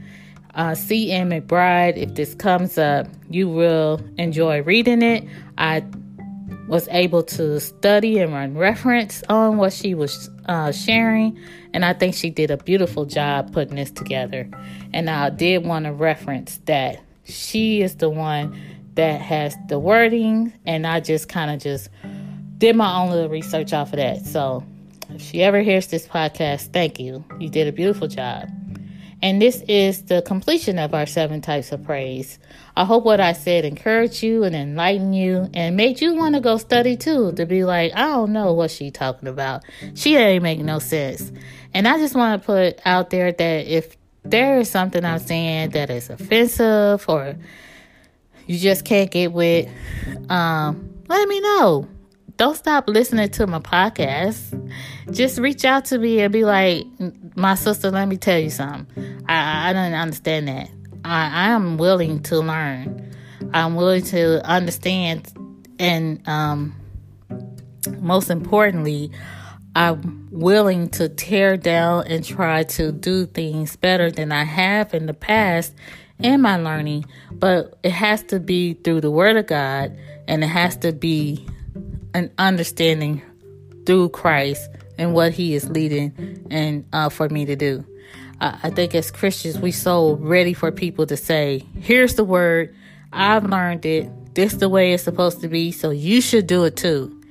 uh, 0.55 0.75
C.M. 0.75 1.29
McBride, 1.29 1.97
if 1.97 2.15
this 2.15 2.35
comes 2.35 2.77
up, 2.77 3.07
you 3.29 3.47
will 3.47 4.01
enjoy 4.17 4.61
reading 4.63 5.01
it. 5.01 5.25
I 5.57 5.83
was 6.67 6.87
able 6.89 7.23
to 7.23 7.59
study 7.59 8.19
and 8.19 8.33
run 8.33 8.55
reference 8.57 9.23
on 9.29 9.57
what 9.57 9.73
she 9.73 9.93
was 9.93 10.29
uh, 10.45 10.71
sharing, 10.71 11.37
and 11.73 11.83
I 11.83 11.93
think 11.93 12.15
she 12.15 12.29
did 12.29 12.51
a 12.51 12.57
beautiful 12.57 13.05
job 13.05 13.51
putting 13.53 13.75
this 13.75 13.91
together. 13.91 14.49
And 14.93 15.09
I 15.09 15.29
did 15.29 15.65
want 15.65 15.85
to 15.85 15.93
reference 15.93 16.59
that 16.65 17.01
she 17.23 17.81
is 17.81 17.95
the 17.97 18.09
one 18.09 18.57
that 18.95 19.21
has 19.21 19.55
the 19.67 19.79
wording, 19.79 20.53
and 20.65 20.85
I 20.85 20.99
just 20.99 21.29
kind 21.29 21.51
of 21.51 21.59
just 21.59 21.89
did 22.57 22.75
my 22.75 23.01
own 23.01 23.09
little 23.09 23.29
research 23.29 23.73
off 23.73 23.93
of 23.93 23.97
that. 23.97 24.25
So 24.25 24.63
if 25.09 25.21
she 25.21 25.43
ever 25.43 25.61
hears 25.61 25.87
this 25.87 26.07
podcast, 26.07 26.71
thank 26.73 26.99
you. 26.99 27.23
You 27.39 27.49
did 27.49 27.67
a 27.67 27.71
beautiful 27.71 28.07
job. 28.07 28.49
And 29.21 29.41
this 29.41 29.61
is 29.67 30.03
the 30.03 30.21
completion 30.21 30.79
of 30.79 30.93
our 30.93 31.05
seven 31.05 31.41
types 31.41 31.71
of 31.71 31.83
praise. 31.83 32.39
I 32.75 32.85
hope 32.85 33.03
what 33.03 33.19
I 33.19 33.33
said 33.33 33.65
encouraged 33.65 34.23
you 34.23 34.43
and 34.43 34.55
enlightened 34.55 35.15
you 35.15 35.49
and 35.53 35.77
made 35.77 36.01
you 36.01 36.15
want 36.15 36.35
to 36.35 36.41
go 36.41 36.57
study 36.57 36.97
too, 36.97 37.31
to 37.33 37.45
be 37.45 37.63
like, 37.63 37.91
I 37.93 38.07
don't 38.07 38.33
know 38.33 38.53
what 38.53 38.71
she 38.71 38.89
talking 38.89 39.27
about. 39.27 39.63
She 39.93 40.15
ain't 40.15 40.41
make 40.41 40.59
no 40.59 40.79
sense. 40.79 41.31
And 41.73 41.87
I 41.87 41.97
just 41.97 42.15
want 42.15 42.41
to 42.41 42.45
put 42.45 42.79
out 42.85 43.11
there 43.11 43.31
that 43.31 43.67
if 43.67 43.95
there 44.23 44.59
is 44.59 44.69
something 44.69 45.03
I'm 45.05 45.19
saying 45.19 45.71
that 45.71 45.89
is 45.89 46.09
offensive 46.09 47.05
or 47.07 47.35
you 48.47 48.57
just 48.57 48.85
can't 48.85 49.11
get 49.11 49.31
with, 49.31 49.69
um, 50.29 51.03
let 51.07 51.27
me 51.27 51.39
know 51.41 51.87
don't 52.41 52.55
stop 52.55 52.89
listening 52.89 53.29
to 53.29 53.45
my 53.45 53.59
podcast. 53.59 54.35
Just 55.11 55.37
reach 55.37 55.63
out 55.63 55.85
to 55.85 55.99
me 55.99 56.21
and 56.21 56.33
be 56.33 56.43
like, 56.43 56.87
my 57.35 57.53
sister, 57.53 57.91
let 57.91 58.07
me 58.07 58.17
tell 58.17 58.39
you 58.39 58.49
something. 58.49 59.23
I, 59.29 59.69
I 59.69 59.73
don't 59.73 59.93
understand 59.93 60.47
that. 60.47 60.67
I, 61.05 61.29
I 61.29 61.47
am 61.49 61.77
willing 61.77 62.23
to 62.23 62.39
learn. 62.39 63.13
I'm 63.53 63.75
willing 63.75 64.01
to 64.05 64.43
understand. 64.43 65.31
And 65.77 66.27
um, 66.27 66.75
most 67.99 68.31
importantly, 68.31 69.11
I'm 69.75 70.27
willing 70.31 70.89
to 70.89 71.09
tear 71.09 71.57
down 71.57 72.07
and 72.07 72.25
try 72.25 72.63
to 72.63 72.91
do 72.91 73.27
things 73.27 73.75
better 73.75 74.09
than 74.09 74.31
I 74.31 74.45
have 74.45 74.95
in 74.95 75.05
the 75.05 75.13
past 75.13 75.75
in 76.17 76.41
my 76.41 76.57
learning. 76.57 77.05
But 77.31 77.77
it 77.83 77.91
has 77.91 78.23
to 78.23 78.39
be 78.39 78.73
through 78.73 79.01
the 79.01 79.11
Word 79.11 79.37
of 79.37 79.45
God 79.45 79.95
and 80.27 80.43
it 80.43 80.47
has 80.47 80.75
to 80.77 80.91
be 80.91 81.47
an 82.13 82.31
understanding 82.37 83.21
through 83.85 84.09
Christ 84.09 84.69
and 84.97 85.13
what 85.13 85.33
He 85.33 85.53
is 85.55 85.69
leading 85.69 86.45
and 86.49 86.85
uh, 86.93 87.09
for 87.09 87.29
me 87.29 87.45
to 87.45 87.55
do. 87.55 87.85
Uh, 88.39 88.57
I 88.63 88.69
think 88.71 88.95
as 88.95 89.11
Christians, 89.11 89.59
we 89.59 89.71
so 89.71 90.15
ready 90.15 90.53
for 90.53 90.71
people 90.71 91.05
to 91.07 91.17
say, 91.17 91.65
"Here's 91.79 92.15
the 92.15 92.23
word. 92.23 92.75
I've 93.13 93.45
learned 93.45 93.85
it. 93.85 94.09
This 94.33 94.53
the 94.53 94.69
way 94.69 94.93
it's 94.93 95.03
supposed 95.03 95.41
to 95.41 95.47
be. 95.47 95.71
So 95.71 95.91
you 95.91 96.21
should 96.21 96.47
do 96.47 96.63
it 96.63 96.75
too." 96.75 97.21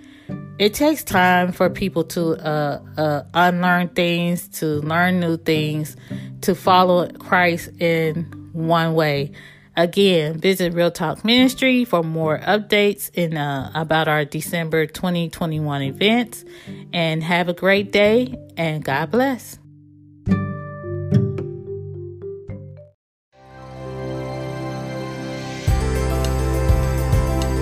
It 0.58 0.74
takes 0.74 1.02
time 1.02 1.52
for 1.52 1.70
people 1.70 2.04
to 2.04 2.32
uh, 2.36 2.82
uh, 2.96 3.22
unlearn 3.32 3.88
things, 3.88 4.46
to 4.60 4.66
learn 4.66 5.18
new 5.18 5.38
things, 5.38 5.96
to 6.42 6.54
follow 6.54 7.08
Christ 7.08 7.70
in 7.80 8.24
one 8.52 8.94
way. 8.94 9.32
Again, 9.80 10.36
visit 10.36 10.74
Real 10.74 10.90
Talk 10.90 11.24
Ministry 11.24 11.86
for 11.86 12.02
more 12.02 12.38
updates 12.40 13.10
in 13.14 13.38
uh, 13.38 13.72
about 13.74 14.08
our 14.08 14.26
December 14.26 14.84
2021 14.84 15.80
events. 15.80 16.44
And 16.92 17.22
have 17.22 17.48
a 17.48 17.54
great 17.54 17.90
day 17.90 18.34
and 18.58 18.84
God 18.84 19.10
bless. 19.10 19.58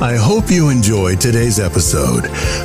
I 0.03 0.17
hope 0.17 0.51
you 0.51 0.71
enjoyed 0.71 1.21
today's 1.21 1.61
episode. 1.61 2.25